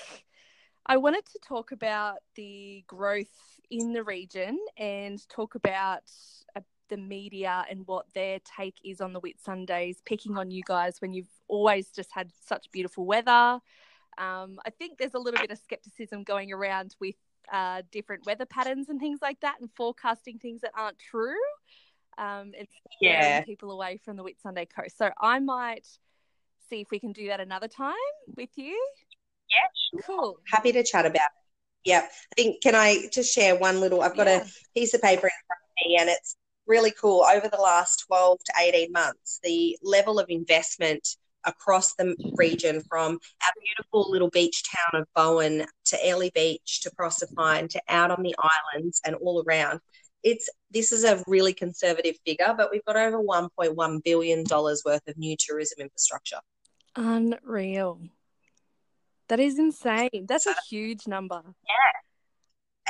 I 0.86 0.96
wanted 0.96 1.26
to 1.26 1.38
talk 1.46 1.72
about 1.72 2.16
the 2.34 2.84
growth 2.86 3.26
in 3.70 3.92
the 3.92 4.02
region 4.02 4.58
and 4.78 5.26
talk 5.28 5.54
about 5.54 6.04
uh, 6.56 6.60
the 6.88 6.96
media 6.96 7.66
and 7.68 7.86
what 7.86 8.06
their 8.14 8.38
take 8.56 8.76
is 8.82 9.02
on 9.02 9.12
the 9.12 9.20
Whitsundays, 9.20 9.98
picking 10.06 10.38
on 10.38 10.50
you 10.50 10.62
guys 10.64 11.02
when 11.02 11.12
you've 11.12 11.28
always 11.46 11.90
just 11.90 12.10
had 12.10 12.30
such 12.46 12.70
beautiful 12.72 13.04
weather. 13.04 13.60
Um, 14.16 14.58
I 14.64 14.70
think 14.70 14.98
there's 14.98 15.14
a 15.14 15.18
little 15.18 15.38
bit 15.38 15.50
of 15.50 15.58
skepticism 15.58 16.24
going 16.24 16.50
around 16.50 16.96
with 16.98 17.14
uh, 17.52 17.82
different 17.90 18.26
weather 18.26 18.46
patterns 18.46 18.88
and 18.88 19.00
things 19.00 19.20
like 19.22 19.40
that, 19.40 19.56
and 19.60 19.70
forecasting 19.76 20.38
things 20.38 20.60
that 20.62 20.72
aren't 20.76 20.98
true. 20.98 21.34
Um, 22.16 22.52
it's 22.54 22.74
yeah. 23.00 23.42
people 23.42 23.70
away 23.70 24.00
from 24.04 24.16
the 24.16 24.24
Whitsunday 24.24 24.66
coast. 24.68 24.98
So 24.98 25.10
I 25.20 25.38
might 25.38 25.86
see 26.68 26.80
if 26.80 26.90
we 26.90 26.98
can 26.98 27.12
do 27.12 27.28
that 27.28 27.40
another 27.40 27.68
time 27.68 27.94
with 28.36 28.50
you. 28.56 28.76
Yeah, 29.48 30.00
sure. 30.00 30.16
cool. 30.18 30.40
Happy 30.46 30.72
to 30.72 30.82
chat 30.82 31.06
about. 31.06 31.16
It. 31.16 31.30
Yeah, 31.84 32.00
I 32.00 32.34
think 32.34 32.60
can 32.60 32.74
I 32.74 33.08
just 33.12 33.32
share 33.32 33.56
one 33.56 33.80
little? 33.80 34.02
I've 34.02 34.16
got 34.16 34.26
yeah. 34.26 34.42
a 34.42 34.78
piece 34.78 34.94
of 34.94 35.00
paper 35.00 35.26
in 35.26 35.30
front 35.46 35.62
of 35.62 35.90
me, 35.90 35.96
and 36.00 36.10
it's 36.10 36.36
really 36.66 36.90
cool. 36.90 37.24
Over 37.24 37.48
the 37.48 37.56
last 37.56 38.04
twelve 38.06 38.38
to 38.44 38.52
eighteen 38.60 38.92
months, 38.92 39.38
the 39.42 39.78
level 39.82 40.18
of 40.18 40.26
investment 40.28 41.16
across 41.48 41.94
the 41.94 42.14
region 42.34 42.82
from 42.88 43.18
our 43.44 43.52
beautiful 43.62 44.10
little 44.10 44.30
beach 44.30 44.62
town 44.64 45.00
of 45.00 45.08
Bowen 45.14 45.66
to 45.86 46.04
Airlie 46.04 46.32
Beach 46.34 46.80
to 46.82 46.90
Proserpine 46.90 47.68
to 47.70 47.80
out 47.88 48.10
on 48.10 48.22
the 48.22 48.34
islands 48.38 49.00
and 49.04 49.16
all 49.16 49.42
around. 49.46 49.80
It's 50.22 50.48
this 50.70 50.92
is 50.92 51.04
a 51.04 51.22
really 51.26 51.54
conservative 51.54 52.16
figure, 52.26 52.54
but 52.56 52.70
we've 52.70 52.84
got 52.84 52.96
over 52.96 53.18
1.1 53.22 54.04
billion 54.04 54.44
dollars 54.44 54.82
worth 54.84 55.06
of 55.08 55.16
new 55.16 55.36
tourism 55.38 55.80
infrastructure. 55.80 56.40
Unreal. 56.96 58.00
That 59.28 59.40
is 59.40 59.58
insane. 59.58 60.26
That's 60.26 60.46
a 60.46 60.50
uh, 60.50 60.54
huge 60.68 61.06
number. 61.06 61.42
Yeah 61.44 62.07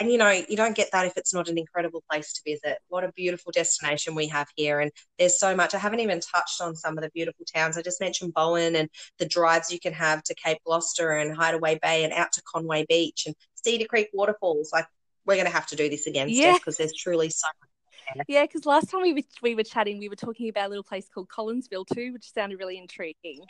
and 0.01 0.11
you 0.11 0.19
know 0.19 0.31
you 0.31 0.57
don't 0.57 0.77
get 0.77 0.91
that 0.93 1.07
if 1.07 1.17
it's 1.17 1.35
not 1.35 1.49
an 1.49 1.59
incredible 1.59 2.03
place 2.11 2.33
to 2.33 2.41
visit 2.45 2.79
what 2.89 3.05
a 3.05 3.13
beautiful 3.13 3.53
destination 3.53 4.15
we 4.15 4.27
have 4.27 4.49
here 4.57 4.81
and 4.81 4.91
there's 5.19 5.39
so 5.39 5.55
much 5.55 5.75
i 5.75 5.79
haven't 5.79 6.01
even 6.01 6.21
touched 6.21 6.61
on 6.61 6.75
some 6.75 6.97
of 6.97 7.05
the 7.05 7.11
beautiful 7.11 7.45
towns 7.45 7.77
i 7.77 7.83
just 7.83 8.01
mentioned 8.01 8.33
bowen 8.35 8.77
and 8.77 8.89
the 9.19 9.27
drives 9.27 9.73
you 9.73 9.81
can 9.81 9.93
have 9.93 10.23
to 10.23 10.35
cape 10.35 10.59
gloucester 10.65 11.13
and 11.13 11.37
hideaway 11.37 11.79
bay 11.83 12.05
and 12.05 12.13
out 12.13 12.33
to 12.33 12.43
conway 12.43 12.85
beach 12.89 13.25
and 13.27 13.35
cedar 13.55 13.87
creek 13.87 14.09
waterfalls 14.13 14.71
like 14.73 14.87
we're 15.27 15.35
going 15.35 15.47
to 15.47 15.53
have 15.53 15.67
to 15.67 15.77
do 15.77 15.89
this 15.91 16.07
again 16.07 16.29
yeah. 16.31 16.55
because 16.55 16.77
there's 16.77 16.95
truly 16.95 17.29
so 17.29 17.47
much 17.61 18.25
Yeah, 18.27 18.45
because 18.45 18.65
last 18.65 18.91
time 18.91 19.03
we 19.03 19.13
were, 19.13 19.23
we 19.43 19.55
were 19.55 19.63
chatting, 19.63 19.99
we 19.99 20.09
were 20.09 20.17
talking 20.17 20.49
about 20.49 20.69
a 20.69 20.71
little 20.71 20.83
place 20.83 21.07
called 21.13 21.29
Collinsville 21.29 21.85
too, 21.93 22.15
which 22.15 22.33
sounded 22.33 22.59
really 22.59 22.79
intriguing. 22.79 23.45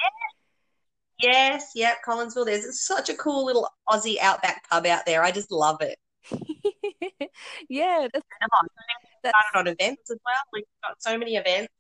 Yes, 1.21 1.73
yeah, 1.77 1.95
Collinsville. 2.05 2.47
There's 2.47 2.81
such 2.81 3.09
a 3.09 3.15
cool 3.15 3.45
little 3.45 3.69
Aussie 3.89 4.19
outback 4.21 4.69
pub 4.69 4.87
out 4.87 5.07
there. 5.07 5.23
I 5.23 5.31
just 5.31 5.53
love 5.53 5.81
it. 5.81 5.97
yeah, 7.69 8.09
that's, 8.13 8.27
that's, 8.41 9.33
Started 9.33 9.55
on 9.55 9.67
events 9.67 10.11
as 10.11 10.19
well. 10.25 10.35
We've 10.53 10.65
got 10.83 11.03
so 11.03 11.19
many 11.19 11.37
events. 11.37 11.73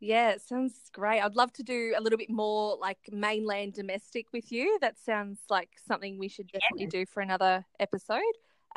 yeah, 0.00 0.30
it 0.30 0.42
sounds 0.42 0.74
great. 0.92 1.20
I'd 1.20 1.36
love 1.36 1.52
to 1.54 1.62
do 1.62 1.94
a 1.96 2.00
little 2.00 2.18
bit 2.18 2.30
more 2.30 2.76
like 2.80 2.98
mainland 3.10 3.74
domestic 3.74 4.26
with 4.32 4.52
you. 4.52 4.78
That 4.80 4.98
sounds 4.98 5.38
like 5.48 5.70
something 5.86 6.18
we 6.18 6.28
should 6.28 6.50
definitely 6.52 6.86
do 6.86 7.06
for 7.06 7.20
another 7.20 7.64
episode. 7.80 8.22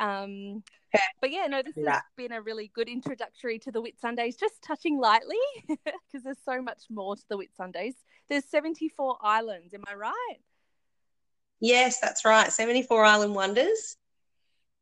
Um, 0.00 0.62
but 1.20 1.30
yeah, 1.30 1.46
no, 1.46 1.62
this 1.62 1.76
has 1.76 2.02
been 2.16 2.32
a 2.32 2.42
really 2.42 2.70
good 2.74 2.88
introductory 2.88 3.58
to 3.60 3.70
the 3.70 3.82
Whitsundays, 3.82 4.38
just 4.38 4.62
touching 4.62 4.98
lightly 4.98 5.36
because 5.68 6.24
there's 6.24 6.38
so 6.44 6.60
much 6.60 6.82
more 6.90 7.16
to 7.16 7.22
the 7.28 7.38
Whitsundays. 7.38 7.94
There's 8.28 8.44
74 8.44 9.18
islands, 9.22 9.74
am 9.74 9.84
I 9.86 9.94
right? 9.94 10.38
Yes, 11.60 12.00
that's 12.00 12.24
right. 12.24 12.52
74 12.52 13.04
Island 13.04 13.34
Wonders. 13.34 13.96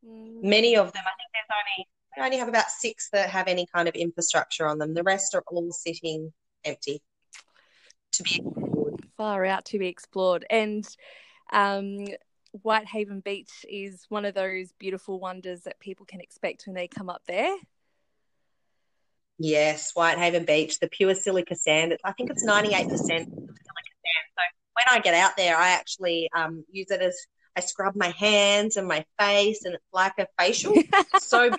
Mm. 0.05 0.43
Many 0.43 0.77
of 0.77 0.93
them, 0.93 1.03
I 1.05 1.13
think 1.17 1.31
there's 1.33 1.51
only, 1.51 1.89
we 2.17 2.23
only 2.25 2.39
have 2.39 2.49
about 2.49 2.71
six 2.71 3.09
that 3.13 3.31
have 3.31 3.49
any 3.49 3.67
kind 3.67 3.89
of 3.89 3.95
infrastructure 3.95 4.67
on 4.67 4.79
them. 4.79 4.95
The 4.95 5.03
rest 5.03 5.35
are 5.35 5.45
all 5.49 5.73
sitting 5.73 6.33
empty 6.65 7.03
to 8.13 8.23
be 8.23 8.37
explored. 8.37 9.07
far 9.17 9.45
out 9.45 9.65
to 9.67 9.79
be 9.79 9.87
explored. 9.87 10.45
And 10.51 10.87
um, 11.53 12.07
Whitehaven 12.53 13.21
Beach 13.21 13.65
is 13.69 14.07
one 14.09 14.25
of 14.25 14.35
those 14.35 14.73
beautiful 14.79 15.21
wonders 15.21 15.63
that 15.63 15.81
people 15.81 16.07
can 16.07 16.21
expect 16.21 16.65
when 16.67 16.75
they 16.75 16.89
come 16.89 17.09
up 17.09 17.23
there. 17.27 17.55
Yes, 19.39 19.93
Whitehaven 19.95 20.45
Beach, 20.45 20.79
the 20.81 20.89
pure 20.89 21.15
silica 21.15 21.55
sand. 21.55 21.97
I 22.05 22.13
think 22.13 22.31
it's 22.31 22.45
98% 22.45 22.69
silica 22.69 23.07
sand. 23.07 23.29
So 24.37 24.43
when 24.75 24.87
I 24.91 24.99
get 25.01 25.15
out 25.15 25.37
there, 25.37 25.57
I 25.57 25.71
actually 25.71 26.29
um, 26.37 26.65
use 26.71 26.91
it 26.91 27.01
as 27.01 27.17
I 27.61 27.66
scrub 27.66 27.94
my 27.94 28.09
hands 28.09 28.79
and 28.79 28.88
my 28.88 29.05
face, 29.18 29.64
and 29.66 29.75
it's 29.75 29.85
like 29.92 30.14
a 30.18 30.27
facial. 30.38 30.73
so 31.18 31.38
beautiful. 31.40 31.59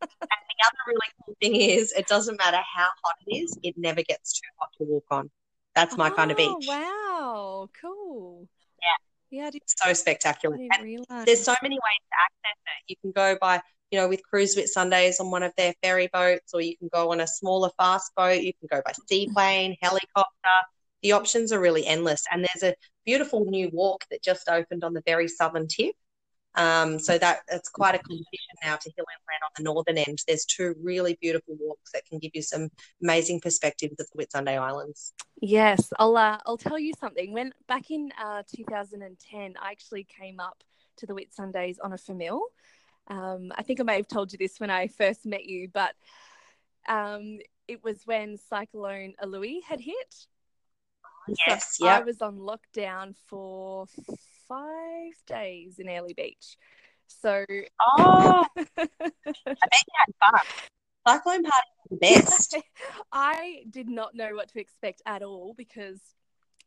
And 0.00 0.40
the 0.48 0.64
other 0.64 0.78
really 0.86 0.98
cool 1.26 1.34
thing 1.42 1.56
is, 1.56 1.92
it 1.92 2.06
doesn't 2.06 2.38
matter 2.38 2.58
how 2.58 2.88
hot 3.02 3.16
it 3.26 3.34
is, 3.34 3.58
it 3.64 3.74
never 3.76 4.02
gets 4.02 4.38
too 4.38 4.46
hot 4.58 4.68
to 4.78 4.84
walk 4.84 5.04
on. 5.10 5.30
That's 5.74 5.96
my 5.96 6.10
kind 6.10 6.30
of 6.30 6.36
Oh, 6.38 6.56
beach. 6.58 6.68
Wow, 6.68 7.68
cool. 7.80 8.48
Yeah. 8.80 9.38
Yeah, 9.40 9.46
I 9.46 9.50
didn't, 9.50 9.64
So 9.66 9.92
spectacular. 9.92 10.56
There's 11.26 11.42
so 11.42 11.54
many 11.62 11.74
ways 11.74 12.02
to 12.10 12.16
access 12.24 12.58
it. 12.66 12.84
You 12.88 12.96
can 13.02 13.10
go 13.12 13.36
by, 13.40 13.60
you 13.90 13.98
know, 13.98 14.08
with 14.08 14.22
Cruise 14.22 14.56
Whitsundays 14.56 15.20
on 15.20 15.30
one 15.32 15.42
of 15.42 15.52
their 15.56 15.74
ferry 15.82 16.08
boats, 16.12 16.54
or 16.54 16.60
you 16.60 16.76
can 16.76 16.88
go 16.92 17.10
on 17.10 17.20
a 17.20 17.26
smaller 17.26 17.70
fast 17.76 18.12
boat. 18.16 18.40
You 18.40 18.52
can 18.54 18.68
go 18.70 18.82
by 18.84 18.92
seaplane, 19.08 19.76
helicopter. 19.82 20.56
The 21.02 21.12
options 21.12 21.52
are 21.52 21.60
really 21.60 21.86
endless. 21.86 22.22
And 22.30 22.46
there's 22.46 22.72
a 22.72 22.74
beautiful 23.04 23.44
new 23.44 23.70
walk 23.72 24.04
that 24.10 24.22
just 24.22 24.48
opened 24.48 24.84
on 24.84 24.94
the 24.94 25.02
very 25.06 25.28
southern 25.28 25.66
tip. 25.66 25.94
Um, 26.56 26.98
so 26.98 27.16
that 27.16 27.42
it's 27.48 27.68
quite 27.68 27.94
a 27.94 27.98
competition 27.98 28.56
now 28.64 28.74
to 28.74 28.90
Hill 28.96 29.04
Inlet 29.04 29.42
on 29.44 29.50
the 29.56 29.62
northern 29.62 29.96
end. 29.96 30.18
There's 30.26 30.44
two 30.44 30.74
really 30.82 31.16
beautiful 31.20 31.56
walks 31.60 31.92
that 31.92 32.04
can 32.06 32.18
give 32.18 32.32
you 32.34 32.42
some 32.42 32.70
amazing 33.00 33.40
perspectives 33.40 33.94
of 34.00 34.08
the 34.12 34.26
Whitsunday 34.26 34.58
Islands. 34.58 35.12
Yes, 35.40 35.92
I'll 36.00 36.16
uh, 36.16 36.38
I'll 36.44 36.58
tell 36.58 36.78
you 36.78 36.92
something. 36.98 37.32
When 37.32 37.54
back 37.68 37.92
in 37.92 38.10
uh, 38.20 38.42
2010, 38.52 39.54
I 39.62 39.70
actually 39.70 40.02
came 40.04 40.40
up 40.40 40.64
to 40.96 41.06
the 41.06 41.14
Whitsundays 41.14 41.76
on 41.82 41.92
a 41.92 41.96
famil. 41.96 42.40
Um, 43.06 43.52
I 43.56 43.62
think 43.62 43.80
I 43.80 43.84
may 43.84 43.96
have 43.96 44.08
told 44.08 44.32
you 44.32 44.38
this 44.38 44.58
when 44.58 44.70
I 44.70 44.88
first 44.88 45.26
met 45.26 45.44
you, 45.44 45.68
but 45.72 45.94
um, 46.88 47.38
it 47.68 47.82
was 47.82 48.02
when 48.04 48.36
Cyclone 48.36 49.14
Ului 49.22 49.62
had 49.62 49.80
hit. 49.80 50.26
Yes, 51.46 51.76
So 51.76 51.86
I 51.86 52.00
was 52.00 52.20
on 52.20 52.38
lockdown 52.38 53.14
for 53.26 53.86
five 54.48 55.12
days 55.26 55.78
in 55.78 55.88
Airlie 55.88 56.14
Beach. 56.14 56.56
So 57.06 57.44
Oh, 57.80 58.46
I 58.56 58.64
bet 58.76 58.98
you 59.36 59.94
had 59.96 60.14
fun. 60.20 60.40
Cyclone 61.06 61.42
party 61.42 61.68
the 61.90 61.96
best. 61.96 62.56
I 63.12 63.64
did 63.70 63.88
not 63.88 64.14
know 64.14 64.34
what 64.34 64.48
to 64.50 64.60
expect 64.60 65.02
at 65.06 65.22
all 65.22 65.54
because, 65.56 66.00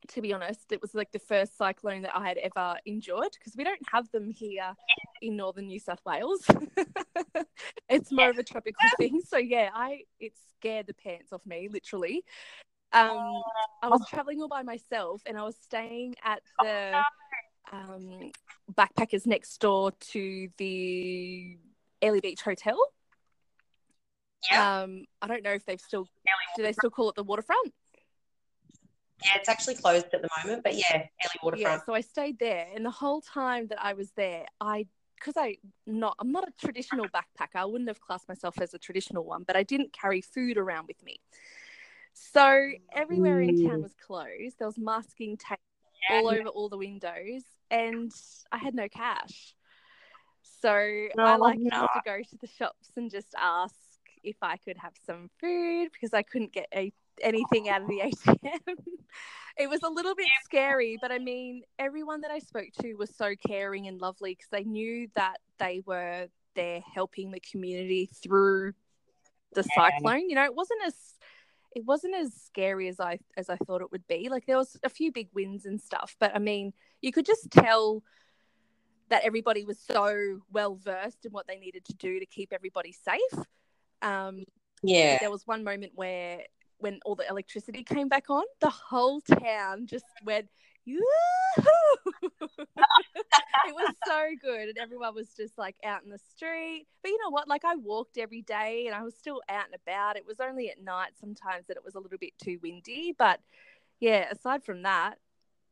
to 0.09 0.21
be 0.21 0.33
honest, 0.33 0.71
it 0.71 0.81
was 0.81 0.93
like 0.93 1.11
the 1.11 1.19
first 1.19 1.57
cyclone 1.57 2.01
that 2.01 2.15
I 2.15 2.27
had 2.27 2.37
ever 2.37 2.77
enjoyed 2.85 3.31
because 3.33 3.55
we 3.55 3.63
don't 3.63 3.79
have 3.91 4.09
them 4.11 4.31
here 4.31 4.73
in 5.21 5.37
northern 5.37 5.67
New 5.67 5.79
South 5.79 6.01
Wales. 6.05 6.45
it's 7.89 8.11
more 8.11 8.29
of 8.29 8.37
a 8.37 8.43
tropical 8.43 8.89
thing. 8.99 9.21
So 9.25 9.37
yeah, 9.37 9.69
I 9.73 10.01
it 10.19 10.33
scared 10.57 10.87
the 10.87 10.93
pants 10.93 11.31
off 11.31 11.45
me, 11.45 11.69
literally. 11.71 12.23
Um, 12.93 13.41
I 13.81 13.87
was 13.87 14.05
traveling 14.07 14.41
all 14.41 14.47
by 14.47 14.61
myself 14.61 15.21
and 15.25 15.37
I 15.37 15.43
was 15.43 15.55
staying 15.55 16.15
at 16.23 16.41
the 16.61 17.01
um, 17.71 18.31
backpackers 18.71 19.25
next 19.25 19.57
door 19.59 19.91
to 20.11 20.49
the 20.57 21.57
Airlie 22.01 22.21
Beach 22.21 22.41
Hotel. 22.41 22.77
Yeah. 24.51 24.83
Um, 24.83 25.05
I 25.21 25.27
don't 25.27 25.43
know 25.43 25.53
if 25.53 25.65
they've 25.65 25.81
still 25.81 26.07
do 26.55 26.63
they 26.63 26.73
still 26.73 26.89
call 26.89 27.09
it 27.09 27.15
the 27.15 27.23
waterfront? 27.23 27.73
Yeah, 29.23 29.31
it's 29.35 29.49
actually 29.49 29.75
closed 29.75 30.07
at 30.13 30.21
the 30.21 30.29
moment, 30.43 30.63
but 30.63 30.75
yeah, 30.75 30.93
Airlie 30.93 31.39
Waterfront. 31.41 31.79
Yeah, 31.79 31.85
so 31.85 31.93
I 31.93 32.01
stayed 32.01 32.39
there, 32.39 32.67
and 32.75 32.85
the 32.85 32.91
whole 32.91 33.21
time 33.21 33.67
that 33.67 33.81
I 33.81 33.93
was 33.93 34.11
there, 34.17 34.45
I 34.59 34.85
because 35.17 35.35
I 35.37 35.57
not 35.87 36.15
I'm 36.19 36.31
not 36.31 36.45
a 36.47 36.51
traditional 36.59 37.05
backpacker. 37.05 37.55
I 37.55 37.65
wouldn't 37.65 37.89
have 37.89 38.01
classed 38.01 38.27
myself 38.27 38.59
as 38.59 38.73
a 38.73 38.77
traditional 38.77 39.23
one, 39.23 39.43
but 39.47 39.55
I 39.55 39.63
didn't 39.63 39.93
carry 39.93 40.19
food 40.19 40.57
around 40.57 40.87
with 40.87 41.01
me. 41.03 41.21
So 42.13 42.71
everywhere 42.93 43.41
in 43.41 43.55
town 43.55 43.79
Mm. 43.79 43.83
was 43.83 43.93
closed. 43.95 44.59
There 44.59 44.67
was 44.67 44.77
masking 44.77 45.37
tape 45.37 45.59
all 46.11 46.29
over 46.29 46.47
all 46.49 46.69
the 46.69 46.77
windows, 46.77 47.43
and 47.71 48.11
I 48.51 48.57
had 48.57 48.75
no 48.75 48.87
cash. 48.87 49.55
So 50.61 50.71
I 50.71 51.09
Oh, 51.17 51.37
like 51.37 51.59
no. 51.59 51.87
to 51.93 52.01
go 52.05 52.21
to 52.21 52.37
the 52.39 52.47
shops 52.47 52.91
and 52.95 53.11
just 53.11 53.33
ask 53.37 53.75
if 54.23 54.37
I 54.41 54.57
could 54.57 54.77
have 54.77 54.93
some 55.05 55.29
food 55.39 55.89
because 55.91 56.13
I 56.13 56.23
couldn't 56.23 56.53
get 56.53 56.67
a, 56.73 56.93
anything 57.21 57.69
out 57.69 57.81
of 57.81 57.87
the 57.87 57.99
ATM. 58.03 58.77
it 59.57 59.69
was 59.69 59.81
a 59.83 59.89
little 59.89 60.15
bit 60.15 60.27
scary, 60.43 60.97
but 61.01 61.11
I 61.11 61.19
mean, 61.19 61.63
everyone 61.79 62.21
that 62.21 62.31
I 62.31 62.39
spoke 62.39 62.69
to 62.81 62.93
was 62.95 63.13
so 63.15 63.33
caring 63.47 63.87
and 63.87 63.99
lovely 63.99 64.31
because 64.31 64.49
they 64.51 64.63
knew 64.63 65.07
that 65.15 65.37
they 65.57 65.81
were 65.85 66.27
there 66.55 66.81
helping 66.93 67.31
the 67.31 67.39
community 67.39 68.09
through 68.21 68.73
the 69.53 69.63
Yeah. 69.63 69.89
cyclone. 69.89 70.29
You 70.29 70.35
know, 70.35 70.43
it 70.45 70.55
wasn't 70.55 70.81
as 70.85 71.12
it 71.75 71.85
wasn't 71.85 72.15
as 72.15 72.33
scary 72.33 72.87
as 72.87 72.99
I 72.99 73.19
as 73.37 73.49
I 73.49 73.57
thought 73.57 73.81
it 73.81 73.91
would 73.91 74.07
be. 74.07 74.29
Like 74.29 74.45
there 74.45 74.57
was 74.57 74.77
a 74.83 74.89
few 74.89 75.11
big 75.11 75.29
wins 75.33 75.65
and 75.65 75.79
stuff, 75.79 76.15
but 76.19 76.35
I 76.35 76.39
mean, 76.39 76.73
you 77.01 77.11
could 77.11 77.25
just 77.25 77.49
tell 77.51 78.03
that 79.09 79.23
everybody 79.23 79.63
was 79.65 79.79
so 79.79 80.39
well 80.51 80.75
versed 80.75 81.25
in 81.25 81.31
what 81.31 81.47
they 81.47 81.57
needed 81.57 81.85
to 81.85 81.93
do 81.95 82.19
to 82.19 82.25
keep 82.25 82.53
everybody 82.53 82.91
safe. 82.91 83.45
Um, 84.01 84.43
Yeah. 84.81 85.17
there 85.19 85.31
was 85.31 85.45
one 85.45 85.63
moment 85.63 85.93
where 85.95 86.43
when 86.77 86.99
all 87.05 87.15
the 87.15 87.27
electricity 87.29 87.83
came 87.83 88.07
back 88.09 88.29
on, 88.29 88.43
the 88.59 88.69
whole 88.69 89.21
town 89.21 89.87
just 89.87 90.05
went, 90.23 90.49
It 93.65 93.73
was 93.73 93.95
so 94.05 94.29
good. 94.41 94.69
And 94.69 94.77
everyone 94.77 95.15
was 95.15 95.29
just 95.35 95.57
like 95.57 95.75
out 95.85 96.03
in 96.03 96.09
the 96.09 96.19
street. 96.35 96.85
But 97.01 97.09
you 97.09 97.17
know 97.23 97.29
what? 97.29 97.47
Like 97.47 97.63
I 97.63 97.75
walked 97.75 98.17
every 98.17 98.41
day 98.41 98.85
and 98.87 98.95
I 98.95 99.03
was 99.03 99.15
still 99.15 99.41
out 99.47 99.65
and 99.65 99.75
about. 99.75 100.17
It 100.17 100.25
was 100.25 100.39
only 100.39 100.69
at 100.69 100.81
night 100.81 101.11
sometimes 101.19 101.67
that 101.67 101.77
it 101.77 101.83
was 101.83 101.95
a 101.95 101.99
little 101.99 102.17
bit 102.17 102.33
too 102.43 102.59
windy. 102.61 103.15
But 103.17 103.39
yeah, 103.99 104.27
aside 104.29 104.63
from 104.63 104.81
that, 104.83 105.17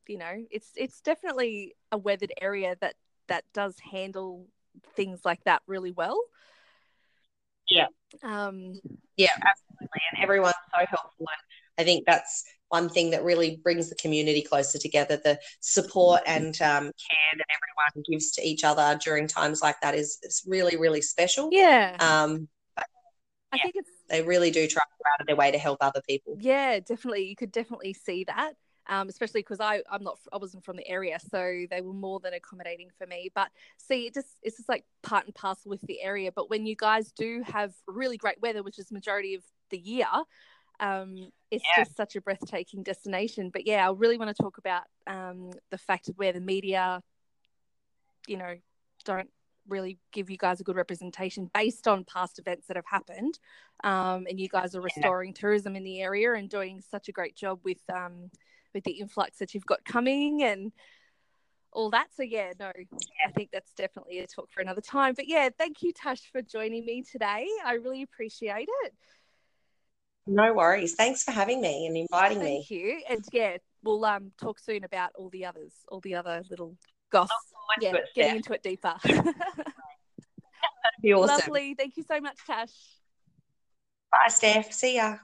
you 0.07 0.17
know, 0.17 0.45
it's 0.49 0.71
it's 0.75 1.01
definitely 1.01 1.75
a 1.91 1.97
weathered 1.97 2.33
area 2.39 2.75
that 2.81 2.95
that 3.27 3.43
does 3.53 3.75
handle 3.79 4.47
things 4.95 5.21
like 5.25 5.43
that 5.43 5.61
really 5.67 5.91
well. 5.91 6.21
Yeah. 7.69 7.87
Um 8.23 8.79
Yeah, 9.17 9.31
absolutely. 9.35 10.01
And 10.11 10.23
everyone's 10.23 10.55
so 10.73 10.85
helpful. 10.85 11.11
And 11.19 11.27
I 11.77 11.83
think 11.83 12.05
that's 12.05 12.45
one 12.71 12.89
thing 12.89 13.11
that 13.11 13.23
really 13.23 13.57
brings 13.57 13.89
the 13.89 13.95
community 13.95 14.41
closer 14.41 14.79
together. 14.79 15.17
The 15.17 15.39
support 15.59 16.21
and 16.25 16.59
um, 16.61 16.83
care 16.85 17.37
that 17.37 17.45
everyone 17.49 18.05
gives 18.09 18.31
to 18.33 18.41
each 18.41 18.63
other 18.63 18.97
during 19.03 19.27
times 19.27 19.61
like 19.61 19.79
that 19.81 19.93
is, 19.93 20.17
is 20.23 20.43
really, 20.47 20.77
really 20.77 21.01
special. 21.01 21.49
yeah. 21.51 21.97
Um, 21.99 22.47
I 23.53 23.57
yeah. 23.57 23.63
think 23.63 23.75
it's 23.75 23.89
they 24.09 24.21
really 24.21 24.49
do 24.49 24.65
try 24.65 24.81
to 24.81 25.03
go 25.03 25.09
out 25.13 25.19
of 25.19 25.27
their 25.27 25.35
way 25.35 25.51
to 25.51 25.57
help 25.57 25.79
other 25.81 26.01
people. 26.07 26.37
Yeah, 26.39 26.79
definitely. 26.79 27.27
You 27.27 27.35
could 27.35 27.51
definitely 27.51 27.91
see 27.91 28.23
that, 28.23 28.53
um, 28.87 29.09
especially 29.09 29.41
because 29.41 29.59
I 29.59 29.81
I'm 29.91 30.03
not 30.03 30.17
I 30.31 30.37
wasn't 30.37 30.63
from 30.63 30.77
the 30.77 30.87
area, 30.87 31.19
so 31.19 31.65
they 31.69 31.81
were 31.81 31.91
more 31.93 32.21
than 32.21 32.33
accommodating 32.33 32.91
for 32.97 33.05
me. 33.05 33.29
But 33.35 33.49
see, 33.75 34.07
it 34.07 34.13
just 34.13 34.37
it's 34.41 34.55
just 34.55 34.69
like 34.69 34.85
part 35.03 35.25
and 35.25 35.35
parcel 35.35 35.69
with 35.69 35.81
the 35.81 36.01
area. 36.01 36.31
But 36.31 36.49
when 36.49 36.65
you 36.65 36.77
guys 36.77 37.11
do 37.11 37.43
have 37.45 37.73
really 37.87 38.15
great 38.15 38.41
weather, 38.41 38.63
which 38.63 38.79
is 38.79 38.89
majority 38.89 39.35
of 39.35 39.43
the 39.69 39.79
year, 39.79 40.07
um, 40.81 41.31
it's 41.51 41.63
Yeah. 41.63 41.83
just 41.83 41.95
such 41.95 42.15
a 42.15 42.21
breathtaking 42.21 42.83
destination. 42.83 43.49
But 43.49 43.65
yeah, 43.65 43.87
I 43.87 43.93
really 43.93 44.17
want 44.17 44.35
to 44.35 44.43
talk 44.43 44.57
about 44.57 44.83
um, 45.07 45.51
the 45.69 45.77
fact 45.77 46.09
of 46.09 46.17
where 46.17 46.33
the 46.33 46.41
media, 46.41 47.01
you 48.27 48.37
know, 48.37 48.57
don't 49.05 49.29
really 49.67 49.99
give 50.11 50.29
you 50.29 50.37
guys 50.37 50.59
a 50.59 50.63
good 50.63 50.75
representation 50.75 51.49
based 51.53 51.87
on 51.87 52.03
past 52.03 52.39
events 52.39 52.67
that 52.67 52.75
have 52.75 52.85
happened. 52.85 53.39
Um, 53.83 54.25
and 54.27 54.39
you 54.39 54.49
guys 54.49 54.75
are 54.75 54.81
restoring 54.81 55.29
yeah. 55.29 55.39
tourism 55.39 55.75
in 55.75 55.83
the 55.83 56.01
area 56.01 56.33
and 56.33 56.49
doing 56.49 56.81
such 56.81 57.07
a 57.07 57.11
great 57.11 57.35
job 57.35 57.59
with 57.63 57.81
um, 57.93 58.31
with 58.73 58.83
the 58.83 58.99
influx 58.99 59.37
that 59.37 59.53
you've 59.53 59.65
got 59.65 59.85
coming 59.85 60.43
and 60.43 60.71
all 61.73 61.91
that. 61.91 62.07
So 62.15 62.23
yeah, 62.23 62.53
no, 62.59 62.67
I 62.67 63.31
think 63.31 63.51
that's 63.51 63.73
definitely 63.73 64.19
a 64.19 64.27
talk 64.27 64.49
for 64.51 64.61
another 64.61 64.81
time. 64.81 65.13
But 65.13 65.27
yeah, 65.27 65.49
thank 65.57 65.83
you, 65.83 65.93
Tash, 65.93 66.31
for 66.31 66.41
joining 66.41 66.85
me 66.85 67.03
today. 67.03 67.47
I 67.63 67.73
really 67.73 68.01
appreciate 68.01 68.67
it. 68.83 68.93
No 70.31 70.53
worries. 70.53 70.95
Thanks 70.95 71.23
for 71.23 71.31
having 71.31 71.59
me 71.59 71.87
and 71.87 71.97
inviting 71.97 72.39
thank 72.39 72.49
me. 72.49 72.65
Thank 72.69 72.71
you. 72.71 73.01
And 73.09 73.25
yeah, 73.33 73.57
we'll 73.83 74.03
um 74.05 74.31
talk 74.39 74.59
soon 74.59 74.85
about 74.85 75.11
all 75.15 75.29
the 75.29 75.45
others, 75.45 75.73
all 75.89 75.99
the 75.99 76.15
other 76.15 76.41
little 76.49 76.77
goss. 77.11 77.29
Yeah, 77.81 77.95
it, 77.95 78.05
getting 78.15 78.37
into 78.37 78.53
it 78.53 78.63
deeper. 78.63 78.95
That'd 79.03 79.25
be 81.01 81.13
awesome. 81.13 81.37
Lovely. 81.37 81.75
Thank 81.77 81.97
you 81.97 82.03
so 82.03 82.21
much, 82.21 82.37
Tash. 82.47 82.71
Bye, 84.09 84.29
Steph. 84.29 84.71
See 84.71 84.95
ya. 84.95 85.17